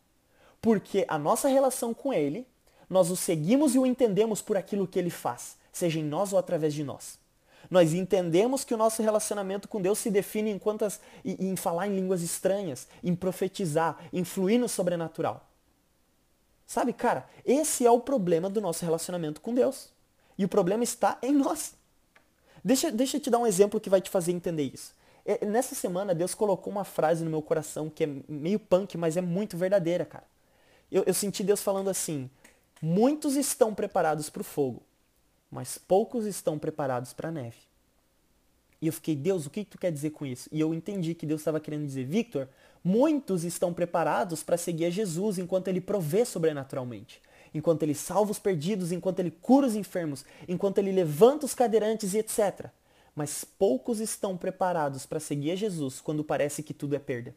Porque 0.61 1.05
a 1.07 1.17
nossa 1.17 1.47
relação 1.47 1.93
com 1.93 2.13
Ele, 2.13 2.45
nós 2.89 3.09
o 3.09 3.15
seguimos 3.15 3.73
e 3.73 3.79
o 3.79 3.85
entendemos 3.85 4.41
por 4.41 4.57
aquilo 4.57 4.87
que 4.87 4.99
Ele 4.99 5.09
faz, 5.09 5.57
seja 5.71 5.99
em 5.99 6.03
nós 6.03 6.33
ou 6.33 6.39
através 6.39 6.73
de 6.73 6.83
nós. 6.83 7.17
Nós 7.69 7.93
entendemos 7.93 8.63
que 8.63 8.73
o 8.73 8.77
nosso 8.77 9.01
relacionamento 9.01 9.67
com 9.67 9.81
Deus 9.81 9.99
se 9.99 10.09
define 10.09 10.51
em, 10.51 10.59
quantas, 10.59 10.99
em 11.23 11.55
falar 11.55 11.87
em 11.87 11.95
línguas 11.95 12.21
estranhas, 12.21 12.87
em 13.03 13.15
profetizar, 13.15 13.97
em 14.11 14.23
fluir 14.23 14.59
no 14.59 14.69
sobrenatural. 14.69 15.47
Sabe, 16.67 16.93
cara, 16.93 17.27
esse 17.45 17.85
é 17.85 17.91
o 17.91 17.99
problema 17.99 18.49
do 18.49 18.59
nosso 18.59 18.83
relacionamento 18.83 19.39
com 19.41 19.53
Deus. 19.53 19.89
E 20.37 20.43
o 20.43 20.49
problema 20.49 20.83
está 20.83 21.17
em 21.21 21.31
nós. 21.31 21.73
Deixa, 22.63 22.91
deixa 22.91 23.17
eu 23.17 23.21
te 23.21 23.29
dar 23.29 23.37
um 23.37 23.47
exemplo 23.47 23.79
que 23.79 23.89
vai 23.89 24.01
te 24.01 24.09
fazer 24.09 24.31
entender 24.31 24.71
isso. 24.73 24.93
É, 25.25 25.45
nessa 25.45 25.73
semana, 25.73 26.13
Deus 26.13 26.35
colocou 26.35 26.71
uma 26.71 26.83
frase 26.83 27.23
no 27.23 27.29
meu 27.29 27.41
coração 27.41 27.89
que 27.89 28.03
é 28.03 28.07
meio 28.27 28.59
punk, 28.59 28.97
mas 28.97 29.17
é 29.17 29.21
muito 29.21 29.57
verdadeira, 29.57 30.05
cara. 30.05 30.25
Eu, 30.91 31.03
eu 31.05 31.13
senti 31.13 31.43
Deus 31.43 31.61
falando 31.61 31.89
assim: 31.89 32.29
muitos 32.81 33.35
estão 33.35 33.73
preparados 33.73 34.29
para 34.29 34.41
o 34.41 34.45
fogo, 34.45 34.83
mas 35.55 35.77
poucos 35.77 36.25
estão 36.25 36.59
preparados 36.59 37.13
para 37.13 37.29
a 37.29 37.31
neve. 37.31 37.57
E 38.81 38.87
eu 38.87 38.93
fiquei, 38.93 39.15
Deus, 39.15 39.45
o 39.45 39.49
que 39.49 39.65
tu 39.65 39.79
quer 39.79 39.91
dizer 39.91 40.11
com 40.11 40.25
isso? 40.25 40.47
E 40.51 40.59
eu 40.59 40.73
entendi 40.73 41.15
que 41.15 41.25
Deus 41.25 41.41
estava 41.41 41.59
querendo 41.59 41.85
dizer, 41.85 42.05
Victor, 42.05 42.47
muitos 42.83 43.43
estão 43.43 43.73
preparados 43.73 44.43
para 44.43 44.57
seguir 44.57 44.85
a 44.85 44.89
Jesus 44.89 45.39
enquanto 45.39 45.69
ele 45.69 45.81
provê 45.81 46.23
sobrenaturalmente 46.25 47.19
enquanto 47.55 47.83
ele 47.83 47.95
salva 47.95 48.31
os 48.31 48.37
perdidos, 48.37 48.91
enquanto 48.91 49.19
ele 49.19 49.31
cura 49.31 49.65
os 49.65 49.75
enfermos, 49.75 50.25
enquanto 50.45 50.77
ele 50.77 50.91
levanta 50.91 51.45
os 51.45 51.53
cadeirantes 51.53 52.13
e 52.13 52.17
etc. 52.17 52.69
Mas 53.15 53.45
poucos 53.45 54.01
estão 54.01 54.35
preparados 54.35 55.05
para 55.05 55.21
seguir 55.21 55.51
a 55.51 55.55
Jesus 55.55 56.01
quando 56.01 56.21
parece 56.21 56.61
que 56.61 56.73
tudo 56.73 56.95
é 56.95 56.99
perda. 56.99 57.33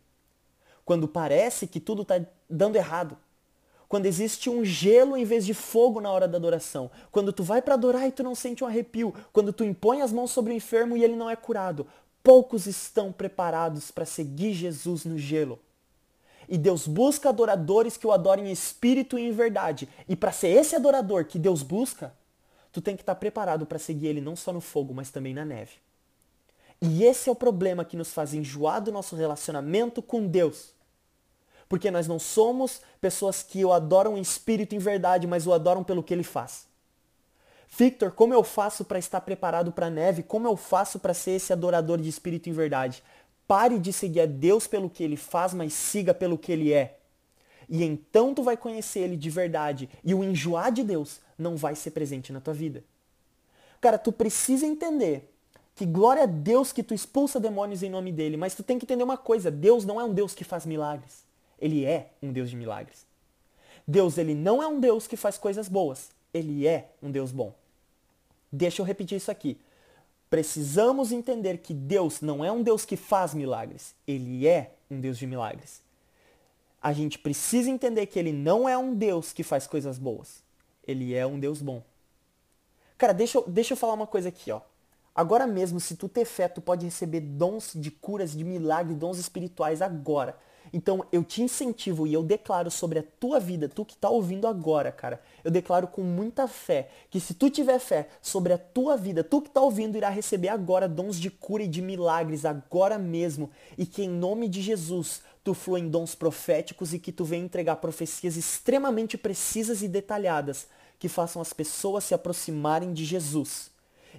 Quando 0.85 1.07
parece 1.07 1.68
que 1.68 1.78
tudo 1.78 2.02
está 2.02 2.20
dando 2.50 2.74
errado. 2.74 3.16
Quando 3.88 4.07
existe 4.07 4.51
um 4.51 4.64
gelo 4.64 5.16
em 5.16 5.24
vez 5.24 5.46
de 5.46 5.55
fogo 5.55 6.01
na 6.01 6.11
hora 6.11 6.29
da 6.29 6.37
adoração. 6.37 6.90
Quando 7.11 7.33
tu 7.33 7.42
vai 7.42 7.62
para 7.62 7.74
adorar 7.74 8.07
e 8.07 8.12
tu 8.12 8.22
não 8.22 8.35
sente 8.35 8.62
um 8.62 8.66
arrepio. 8.66 9.14
Quando 9.33 9.53
tu 9.53 9.64
impõe 9.64 10.03
as 10.03 10.12
mãos 10.12 10.31
sobre 10.31 10.53
o 10.53 10.57
enfermo 10.57 10.96
e 10.96 11.03
ele 11.03 11.16
não 11.16 11.31
é 11.31 11.35
curado. 11.35 11.87
Poucos 12.22 12.66
estão 12.66 13.11
preparados 13.11 13.90
para 13.90 14.05
seguir 14.05 14.53
Jesus 14.53 15.07
no 15.07 15.16
gelo. 15.16 15.59
E 16.46 16.59
Deus 16.59 16.87
busca 16.87 17.31
adoradores 17.31 17.96
que 17.96 18.07
o 18.07 18.12
adorem 18.12 18.48
em 18.48 18.53
espírito 18.53 19.18
e 19.18 19.22
em 19.22 19.33
verdade. 19.33 19.88
E 20.07 20.14
para 20.14 20.33
ser 20.33 20.48
esse 20.48 20.77
adorador 20.77 21.24
que 21.24 21.38
Deus 21.38 21.62
busca, 21.62 22.12
tu 22.72 22.83
tem 22.83 22.96
que 22.96 23.03
estar 23.03 23.14
tá 23.14 23.18
preparado 23.20 23.64
para 23.64 23.79
seguir 23.79 24.09
ele 24.09 24.20
não 24.20 24.37
só 24.37 24.53
no 24.53 24.61
fogo, 24.61 24.92
mas 24.92 25.11
também 25.11 25.33
na 25.33 25.44
neve. 25.44 25.72
E 26.81 27.05
esse 27.05 27.29
é 27.29 27.33
o 27.33 27.37
problema 27.37 27.85
que 27.85 27.96
nos 27.96 28.12
faz 28.12 28.33
enjoar 28.33 28.83
do 28.83 28.92
nosso 28.92 29.16
relacionamento 29.16 30.01
com 30.01 30.27
Deus. 30.27 30.72
Porque 31.68 31.90
nós 31.90 32.07
não 32.09 32.18
somos 32.18 32.81
pessoas 33.00 33.42
que 33.42 33.64
o 33.64 33.72
adoram 33.72 34.16
em 34.16 34.20
espírito 34.20 34.74
em 34.74 34.78
verdade, 34.78 35.26
mas 35.26 35.46
o 35.46 35.52
adoram 35.52 35.85
pelo 35.85 36.02
que 36.02 36.14
ele 36.14 36.22
faz. 36.22 36.66
Victor, 37.76 38.12
como 38.12 38.33
eu 38.33 38.42
faço 38.42 38.85
para 38.85 38.98
estar 38.98 39.20
preparado 39.20 39.70
para 39.70 39.87
a 39.87 39.90
neve? 39.90 40.22
Como 40.22 40.48
eu 40.48 40.57
faço 40.57 40.98
para 40.98 41.12
ser 41.12 41.33
esse 41.33 41.52
adorador 41.52 41.98
de 41.98 42.09
espírito 42.09 42.48
em 42.48 42.52
verdade? 42.52 43.02
Pare 43.46 43.78
de 43.78 43.92
seguir 43.92 44.20
a 44.20 44.26
Deus 44.26 44.66
pelo 44.66 44.88
que 44.88 45.02
ele 45.02 45.16
faz, 45.16 45.52
mas 45.52 45.72
siga 45.74 46.14
pelo 46.14 46.38
que 46.38 46.50
ele 46.50 46.72
é. 46.72 46.98
E 47.68 47.85
então 47.85 48.35
tu 48.35 48.42
vai 48.42 48.57
conhecer 48.57 49.00
ele 49.00 49.16
de 49.16 49.28
verdade. 49.28 49.88
E 50.02 50.14
o 50.14 50.24
enjoar 50.24 50.72
de 50.72 50.83
Deus 50.83 51.20
não 51.38 51.57
vai 51.57 51.74
ser 51.74 51.90
presente 51.90 52.33
na 52.33 52.40
tua 52.40 52.54
vida. 52.54 52.83
Cara, 53.81 53.98
tu 53.98 54.11
precisa 54.11 54.66
entender 54.66 55.31
que 55.76 55.87
glória 55.87 56.24
a 56.24 56.26
Deus 56.26 56.72
que 56.72 56.83
tu 56.83 56.92
expulsa 56.92 57.38
demônios 57.38 57.83
em 57.83 57.90
nome 57.90 58.11
dele, 58.11 58.37
mas 58.37 58.54
tu 58.54 58.62
tem 58.64 58.78
que 58.78 58.85
entender 58.85 59.04
uma 59.04 59.16
coisa, 59.16 59.50
Deus 59.50 59.85
não 59.85 60.00
é 60.00 60.04
um 60.04 60.12
Deus 60.12 60.35
que 60.35 60.42
faz 60.42 60.66
milagres. 60.66 61.27
Ele 61.58 61.84
é 61.84 62.10
um 62.22 62.32
Deus 62.32 62.50
de 62.50 62.56
milagres. 62.56 63.06
Deus, 63.86 64.18
ele 64.18 64.34
não 64.34 64.62
é 64.62 64.66
um 64.66 64.80
Deus 64.80 65.06
que 65.06 65.16
faz 65.16 65.38
coisas 65.38 65.68
boas. 65.68 66.10
Ele 66.32 66.66
é 66.66 66.90
um 67.02 67.10
Deus 67.10 67.32
bom. 67.32 67.54
Deixa 68.52 68.80
eu 68.82 68.86
repetir 68.86 69.16
isso 69.16 69.30
aqui. 69.30 69.58
Precisamos 70.30 71.10
entender 71.10 71.58
que 71.58 71.72
Deus 71.72 72.20
não 72.20 72.44
é 72.44 72.52
um 72.52 72.62
Deus 72.62 72.84
que 72.84 72.96
faz 72.96 73.32
milagres, 73.32 73.94
ele 74.06 74.46
é 74.46 74.72
um 74.90 75.00
Deus 75.00 75.16
de 75.16 75.26
milagres. 75.26 75.80
A 76.82 76.92
gente 76.92 77.18
precisa 77.18 77.70
entender 77.70 78.06
que 78.06 78.18
ele 78.18 78.32
não 78.32 78.68
é 78.68 78.76
um 78.76 78.94
Deus 78.94 79.32
que 79.32 79.42
faz 79.42 79.66
coisas 79.66 79.98
boas, 79.98 80.42
ele 80.86 81.14
é 81.14 81.26
um 81.26 81.40
Deus 81.40 81.62
bom. 81.62 81.82
Cara, 82.98 83.14
deixa 83.14 83.38
eu, 83.38 83.44
deixa 83.48 83.72
eu 83.72 83.76
falar 83.76 83.94
uma 83.94 84.06
coisa 84.06 84.28
aqui, 84.28 84.50
ó. 84.50 84.60
Agora 85.14 85.46
mesmo, 85.46 85.80
se 85.80 85.96
tu 85.96 86.08
ter 86.08 86.24
fé, 86.24 86.46
tu 86.46 86.60
pode 86.60 86.84
receber 86.84 87.20
dons 87.20 87.72
de 87.74 87.90
curas, 87.90 88.32
de 88.32 88.44
milagres, 88.44 88.96
dons 88.96 89.18
espirituais 89.18 89.80
agora. 89.80 90.38
Então 90.72 91.04
eu 91.11 91.22
te 91.24 91.42
incentivo 91.42 92.07
e 92.07 92.12
eu 92.12 92.22
declaro 92.22 92.70
sobre 92.70 92.98
a 92.98 93.04
tua 93.20 93.40
vida, 93.40 93.68
tu 93.68 93.85
que 93.85 93.94
está 93.94 94.09
ouvindo 94.09 94.46
agora, 94.46 94.92
cara, 94.92 95.20
eu 95.44 95.50
declaro 95.50 95.87
com 95.87 96.02
muita 96.02 96.46
fé 96.46 96.88
que 97.11 97.20
se 97.20 97.35
tu 97.35 97.50
tiver 97.50 97.78
fé 97.78 98.09
sobre 98.20 98.52
a 98.52 98.59
tua 98.59 98.96
vida, 98.96 99.24
tu 99.24 99.40
que 99.40 99.48
está 99.48 99.61
ouvindo 99.61 99.96
irá 99.96 100.09
receber 100.09 100.48
agora 100.48 100.88
dons 100.88 101.18
de 101.18 101.31
cura 101.31 101.62
e 101.62 101.68
de 101.68 101.83
milagres 101.83 102.44
agora 102.44 102.98
mesmo 102.98 103.50
e 103.76 103.87
que 103.87 104.02
em 104.02 104.09
nome 104.09 104.48
de 104.48 104.61
Jesus 104.62 105.22
tu 105.42 105.54
flua 105.54 105.81
em 105.81 105.88
dons 105.88 106.14
proféticos 106.14 106.92
e 106.92 106.98
que 106.98 107.12
tu 107.12 107.24
venha 107.24 107.44
entregar 107.44 107.76
profecias 107.76 108.37
extremamente 108.37 109.16
precisas 109.16 109.83
e 109.83 109.88
detalhadas 109.88 110.66
que 110.98 111.09
façam 111.09 111.40
as 111.40 111.52
pessoas 111.52 112.04
se 112.04 112.14
aproximarem 112.14 112.92
de 112.92 113.04
Jesus. 113.04 113.70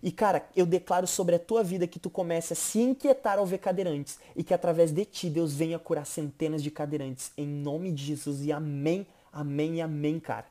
E 0.01 0.11
cara, 0.11 0.47
eu 0.55 0.65
declaro 0.65 1.05
sobre 1.05 1.35
a 1.35 1.39
tua 1.39 1.63
vida 1.63 1.87
que 1.87 1.99
tu 1.99 2.09
comece 2.09 2.53
a 2.53 2.55
se 2.55 2.79
inquietar 2.79 3.37
ao 3.37 3.45
ver 3.45 3.57
cadeirantes 3.57 4.19
e 4.35 4.43
que 4.43 4.53
através 4.53 4.91
de 4.91 5.05
ti 5.05 5.29
Deus 5.29 5.53
venha 5.53 5.77
curar 5.77 6.05
centenas 6.05 6.63
de 6.63 6.71
cadeirantes 6.71 7.31
em 7.37 7.47
nome 7.47 7.91
de 7.91 8.03
Jesus 8.03 8.45
e 8.45 8.51
amém, 8.51 9.05
amém 9.31 9.75
e 9.75 9.81
amém, 9.81 10.19
cara. 10.19 10.45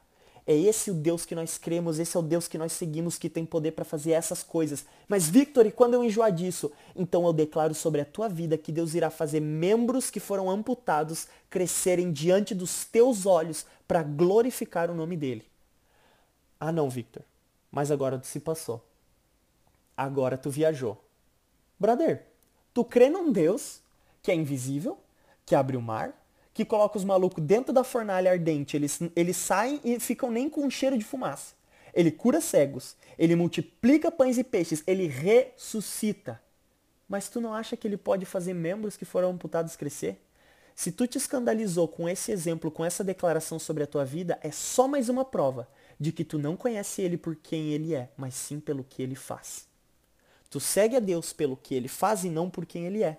É 0.46 0.56
esse 0.56 0.90
o 0.90 0.94
Deus 0.94 1.26
que 1.26 1.34
nós 1.34 1.58
cremos, 1.58 1.98
esse 1.98 2.16
é 2.16 2.20
o 2.20 2.22
Deus 2.22 2.48
que 2.48 2.56
nós 2.56 2.72
seguimos 2.72 3.18
que 3.18 3.28
tem 3.28 3.44
poder 3.44 3.72
para 3.72 3.84
fazer 3.84 4.12
essas 4.12 4.42
coisas. 4.42 4.86
Mas 5.06 5.28
Victor, 5.28 5.66
e 5.66 5.70
quando 5.70 5.92
eu 5.92 6.02
enjoar 6.02 6.32
disso? 6.32 6.72
Então 6.96 7.26
eu 7.26 7.34
declaro 7.34 7.74
sobre 7.74 8.00
a 8.00 8.04
tua 8.04 8.30
vida 8.30 8.56
que 8.56 8.72
Deus 8.72 8.94
irá 8.94 9.10
fazer 9.10 9.40
membros 9.40 10.10
que 10.10 10.18
foram 10.18 10.48
amputados 10.48 11.28
crescerem 11.50 12.10
diante 12.10 12.54
dos 12.54 12.86
teus 12.86 13.26
olhos 13.26 13.66
para 13.86 14.02
glorificar 14.02 14.90
o 14.90 14.94
nome 14.94 15.18
dele. 15.18 15.44
Ah 16.58 16.72
não, 16.72 16.88
Victor. 16.88 17.22
Mas 17.70 17.90
agora 17.90 18.18
se 18.24 18.40
passou 18.40 18.87
agora 19.98 20.38
tu 20.38 20.48
viajou. 20.48 21.02
Brother, 21.78 22.24
tu 22.72 22.84
crê 22.84 23.10
num 23.10 23.32
Deus 23.32 23.80
que 24.22 24.30
é 24.30 24.34
invisível, 24.34 24.98
que 25.44 25.54
abre 25.54 25.76
o 25.76 25.82
mar, 25.82 26.14
que 26.54 26.64
coloca 26.64 26.96
os 26.96 27.04
malucos 27.04 27.42
dentro 27.44 27.72
da 27.72 27.84
fornalha 27.84 28.30
ardente, 28.30 28.76
eles, 28.76 29.00
eles 29.14 29.36
saem 29.36 29.80
e 29.84 30.00
ficam 30.00 30.30
nem 30.30 30.48
com 30.48 30.64
um 30.64 30.70
cheiro 30.70 30.98
de 30.98 31.04
fumaça. 31.04 31.54
Ele 31.94 32.10
cura 32.10 32.40
cegos, 32.40 32.96
ele 33.18 33.34
multiplica 33.36 34.10
pães 34.10 34.38
e 34.38 34.44
peixes, 34.44 34.82
ele 34.86 35.06
ressuscita. 35.06 36.40
Mas 37.08 37.28
tu 37.28 37.40
não 37.40 37.54
acha 37.54 37.76
que 37.76 37.86
ele 37.86 37.96
pode 37.96 38.26
fazer 38.26 38.54
membros 38.54 38.96
que 38.96 39.04
foram 39.04 39.30
amputados 39.30 39.76
crescer? 39.76 40.20
Se 40.74 40.92
tu 40.92 41.06
te 41.06 41.16
escandalizou 41.16 41.88
com 41.88 42.08
esse 42.08 42.30
exemplo, 42.30 42.70
com 42.70 42.84
essa 42.84 43.02
declaração 43.04 43.58
sobre 43.58 43.82
a 43.82 43.86
tua 43.86 44.04
vida, 44.04 44.38
é 44.42 44.50
só 44.50 44.86
mais 44.86 45.08
uma 45.08 45.24
prova 45.24 45.68
de 45.98 46.12
que 46.12 46.24
tu 46.24 46.38
não 46.38 46.56
conhece 46.56 47.02
ele 47.02 47.16
por 47.16 47.34
quem 47.34 47.72
ele 47.72 47.94
é, 47.94 48.10
mas 48.16 48.34
sim 48.34 48.60
pelo 48.60 48.84
que 48.84 49.02
ele 49.02 49.14
faz. 49.14 49.67
Tu 50.50 50.60
segue 50.60 50.96
a 50.96 51.00
Deus 51.00 51.32
pelo 51.32 51.56
que 51.56 51.74
ele 51.74 51.88
faz 51.88 52.24
e 52.24 52.30
não 52.30 52.48
por 52.48 52.64
quem 52.64 52.86
ele 52.86 53.02
é. 53.02 53.18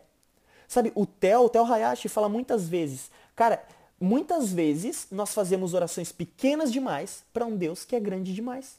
Sabe, 0.67 0.91
o 0.95 1.05
Theo, 1.05 1.45
o 1.45 1.49
Theo 1.49 1.63
Hayashi 1.65 2.07
fala 2.07 2.29
muitas 2.29 2.67
vezes, 2.67 3.09
cara, 3.35 3.63
muitas 3.99 4.51
vezes 4.53 5.07
nós 5.11 5.33
fazemos 5.33 5.73
orações 5.73 6.11
pequenas 6.11 6.71
demais 6.71 7.23
para 7.33 7.45
um 7.45 7.55
Deus 7.55 7.83
que 7.83 7.95
é 7.95 7.99
grande 7.99 8.33
demais. 8.33 8.77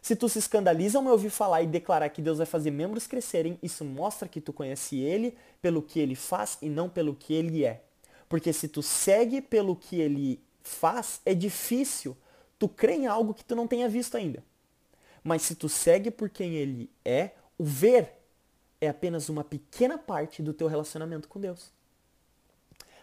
Se 0.00 0.14
tu 0.16 0.28
se 0.28 0.38
escandaliza 0.38 0.98
ao 0.98 1.04
me 1.04 1.10
ouvir 1.10 1.30
falar 1.30 1.62
e 1.62 1.66
declarar 1.66 2.08
que 2.08 2.22
Deus 2.22 2.38
vai 2.38 2.46
fazer 2.46 2.70
membros 2.70 3.06
crescerem, 3.06 3.58
isso 3.62 3.84
mostra 3.84 4.28
que 4.28 4.40
tu 4.40 4.52
conhece 4.52 4.98
ele 4.98 5.36
pelo 5.60 5.82
que 5.82 5.98
ele 5.98 6.14
faz 6.14 6.58
e 6.62 6.68
não 6.68 6.88
pelo 6.88 7.14
que 7.14 7.34
ele 7.34 7.64
é. 7.64 7.82
Porque 8.28 8.52
se 8.52 8.68
tu 8.68 8.82
segue 8.82 9.40
pelo 9.40 9.74
que 9.74 10.00
ele 10.00 10.40
faz, 10.62 11.20
é 11.24 11.34
difícil 11.34 12.16
tu 12.58 12.68
crer 12.68 12.96
em 12.96 13.06
algo 13.06 13.34
que 13.34 13.44
tu 13.44 13.56
não 13.56 13.66
tenha 13.66 13.88
visto 13.88 14.16
ainda. 14.16 14.42
Mas 15.22 15.42
se 15.42 15.54
tu 15.54 15.68
segue 15.68 16.10
por 16.10 16.28
quem 16.28 16.54
ele 16.54 16.90
é, 17.04 17.30
o 17.58 17.64
ver 17.64 18.14
é 18.80 18.88
apenas 18.88 19.28
uma 19.28 19.42
pequena 19.42 19.98
parte 19.98 20.42
do 20.42 20.54
teu 20.54 20.68
relacionamento 20.68 21.28
com 21.28 21.40
Deus. 21.40 21.72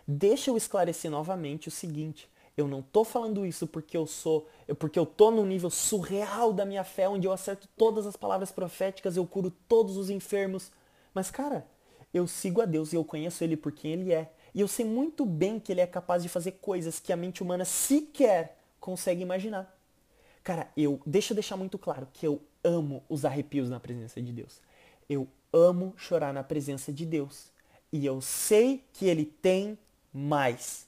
Deixa 0.07 0.49
eu 0.49 0.57
esclarecer 0.57 1.11
novamente 1.11 1.67
o 1.67 1.71
seguinte. 1.71 2.29
Eu 2.55 2.67
não 2.67 2.81
tô 2.81 3.03
falando 3.03 3.45
isso 3.45 3.67
porque 3.67 3.97
eu 3.97 4.07
sou, 4.07 4.47
porque 4.79 4.97
eu 4.97 5.05
tô 5.05 5.29
no 5.29 5.45
nível 5.45 5.69
surreal 5.69 6.53
da 6.53 6.63
minha 6.63 6.85
fé, 6.85 7.09
onde 7.09 7.27
eu 7.27 7.33
acerto 7.33 7.67
todas 7.75 8.05
as 8.05 8.15
palavras 8.15 8.51
proféticas, 8.51 9.17
eu 9.17 9.27
curo 9.27 9.51
todos 9.67 9.97
os 9.97 10.09
enfermos. 10.09 10.71
Mas 11.13 11.29
cara, 11.29 11.67
eu 12.13 12.25
sigo 12.27 12.61
a 12.61 12.65
Deus 12.65 12.93
e 12.93 12.95
eu 12.95 13.03
conheço 13.03 13.43
ele 13.43 13.57
por 13.57 13.73
quem 13.73 13.91
ele 13.91 14.13
é. 14.13 14.31
E 14.53 14.61
eu 14.61 14.69
sei 14.69 14.85
muito 14.85 15.25
bem 15.25 15.59
que 15.59 15.73
ele 15.73 15.81
é 15.81 15.87
capaz 15.87 16.23
de 16.23 16.29
fazer 16.29 16.53
coisas 16.53 16.97
que 16.97 17.11
a 17.11 17.17
mente 17.17 17.43
humana 17.43 17.65
sequer 17.65 18.57
consegue 18.79 19.21
imaginar. 19.21 19.75
Cara, 20.41 20.69
eu 20.77 21.01
deixa 21.05 21.33
eu 21.33 21.35
deixar 21.35 21.57
muito 21.57 21.77
claro 21.77 22.07
que 22.13 22.25
eu 22.25 22.41
amo 22.65 23.03
os 23.07 23.23
arrepios 23.23 23.69
na 23.69 23.79
presença 23.79 24.21
de 24.21 24.33
Deus. 24.33 24.59
Eu 25.07 25.27
amo 25.53 25.93
chorar 25.95 26.33
na 26.33 26.43
presença 26.43 26.91
de 26.91 27.05
Deus. 27.05 27.45
E 27.93 28.05
eu 28.05 28.19
sei 28.19 28.83
que 28.91 29.05
ele 29.05 29.25
tem 29.25 29.77
mais. 30.11 30.85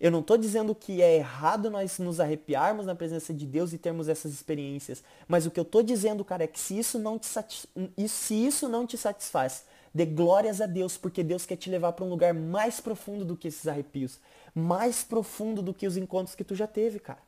Eu 0.00 0.12
não 0.12 0.20
estou 0.20 0.38
dizendo 0.38 0.74
que 0.74 1.02
é 1.02 1.16
errado 1.16 1.70
nós 1.70 1.98
nos 1.98 2.20
arrepiarmos 2.20 2.86
na 2.86 2.94
presença 2.94 3.34
de 3.34 3.44
Deus 3.44 3.72
e 3.72 3.78
termos 3.78 4.08
essas 4.08 4.32
experiências. 4.32 5.02
Mas 5.26 5.44
o 5.44 5.50
que 5.50 5.58
eu 5.58 5.62
estou 5.62 5.82
dizendo, 5.82 6.24
cara, 6.24 6.44
é 6.44 6.46
que 6.46 6.60
se 6.60 6.78
isso 6.78 6.98
não 6.98 7.18
te, 7.18 7.26
satis... 7.26 7.66
se 8.06 8.34
isso 8.34 8.68
não 8.68 8.86
te 8.86 8.96
satisfaz, 8.96 9.64
dê 9.92 10.06
glórias 10.06 10.60
a 10.60 10.66
Deus, 10.66 10.96
porque 10.96 11.24
Deus 11.24 11.44
quer 11.44 11.56
te 11.56 11.68
levar 11.68 11.92
para 11.92 12.04
um 12.04 12.08
lugar 12.08 12.32
mais 12.32 12.80
profundo 12.80 13.24
do 13.24 13.36
que 13.36 13.48
esses 13.48 13.66
arrepios. 13.66 14.20
Mais 14.54 15.02
profundo 15.02 15.60
do 15.60 15.74
que 15.74 15.86
os 15.86 15.96
encontros 15.96 16.36
que 16.36 16.44
tu 16.44 16.54
já 16.54 16.68
teve, 16.68 17.00
cara. 17.00 17.27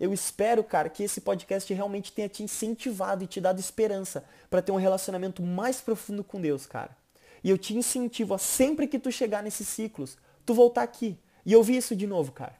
Eu 0.00 0.12
espero, 0.12 0.62
cara, 0.64 0.88
que 0.88 1.02
esse 1.02 1.20
podcast 1.20 1.72
realmente 1.72 2.12
tenha 2.12 2.28
te 2.28 2.42
incentivado 2.42 3.24
e 3.24 3.26
te 3.26 3.40
dado 3.40 3.60
esperança 3.60 4.24
para 4.50 4.62
ter 4.62 4.72
um 4.72 4.76
relacionamento 4.76 5.42
mais 5.42 5.80
profundo 5.80 6.24
com 6.24 6.40
Deus, 6.40 6.66
cara. 6.66 6.96
E 7.44 7.50
eu 7.50 7.58
te 7.58 7.76
incentivo 7.76 8.34
a 8.34 8.38
sempre 8.38 8.86
que 8.86 8.98
tu 8.98 9.10
chegar 9.10 9.42
nesses 9.42 9.68
ciclos, 9.68 10.16
tu 10.46 10.54
voltar 10.54 10.82
aqui 10.82 11.18
e 11.44 11.56
ouvir 11.56 11.76
isso 11.76 11.96
de 11.96 12.06
novo, 12.06 12.32
cara. 12.32 12.54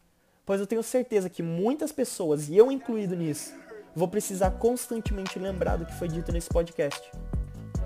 Pois 0.45 0.61
eu 0.61 0.67
tenho 0.67 0.83
certeza 0.83 1.31
que 1.31 1.43
muitas 1.43 1.93
pessoas, 1.93 2.49
e 2.49 2.57
eu 2.57 2.71
incluído 2.71 3.15
nisso, 3.15 3.55
vou 3.95 4.09
precisar 4.09 4.53
constantemente 4.53 5.39
lembrar 5.39 5.77
do 5.77 5.87
que 5.87 5.95
foi 5.95 6.09
dito 6.09 6.33
nesse 6.33 6.49
podcast. 6.49 7.11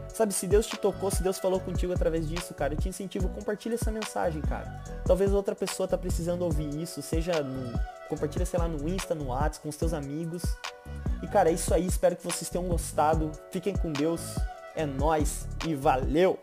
Sabe, 0.08 0.32
se 0.32 0.46
Deus 0.46 0.66
te 0.66 0.78
tocou, 0.78 1.10
se 1.10 1.22
Deus 1.22 1.38
falou 1.38 1.60
contigo 1.60 1.92
através 1.92 2.26
disso, 2.26 2.54
cara, 2.54 2.72
eu 2.72 2.78
te 2.78 2.88
incentivo, 2.88 3.28
compartilha 3.28 3.74
essa 3.74 3.92
mensagem, 3.92 4.40
cara. 4.40 4.82
Talvez 5.04 5.30
outra 5.30 5.54
pessoa 5.54 5.86
tá 5.86 5.98
precisando 5.98 6.40
ouvir 6.40 6.80
isso, 6.80 7.02
seja 7.02 7.42
no... 7.42 7.95
Compartilha, 8.08 8.46
sei 8.46 8.58
lá, 8.58 8.68
no 8.68 8.88
Insta, 8.88 9.14
no 9.14 9.26
WhatsApp, 9.26 9.60
com 9.60 9.68
os 9.68 9.76
teus 9.76 9.92
amigos. 9.92 10.42
E, 11.22 11.26
cara, 11.26 11.50
é 11.50 11.52
isso 11.52 11.72
aí. 11.72 11.86
Espero 11.86 12.16
que 12.16 12.24
vocês 12.24 12.48
tenham 12.48 12.66
gostado. 12.66 13.32
Fiquem 13.50 13.74
com 13.76 13.92
Deus. 13.92 14.20
É 14.74 14.84
nós 14.84 15.46
e 15.66 15.74
valeu! 15.74 16.38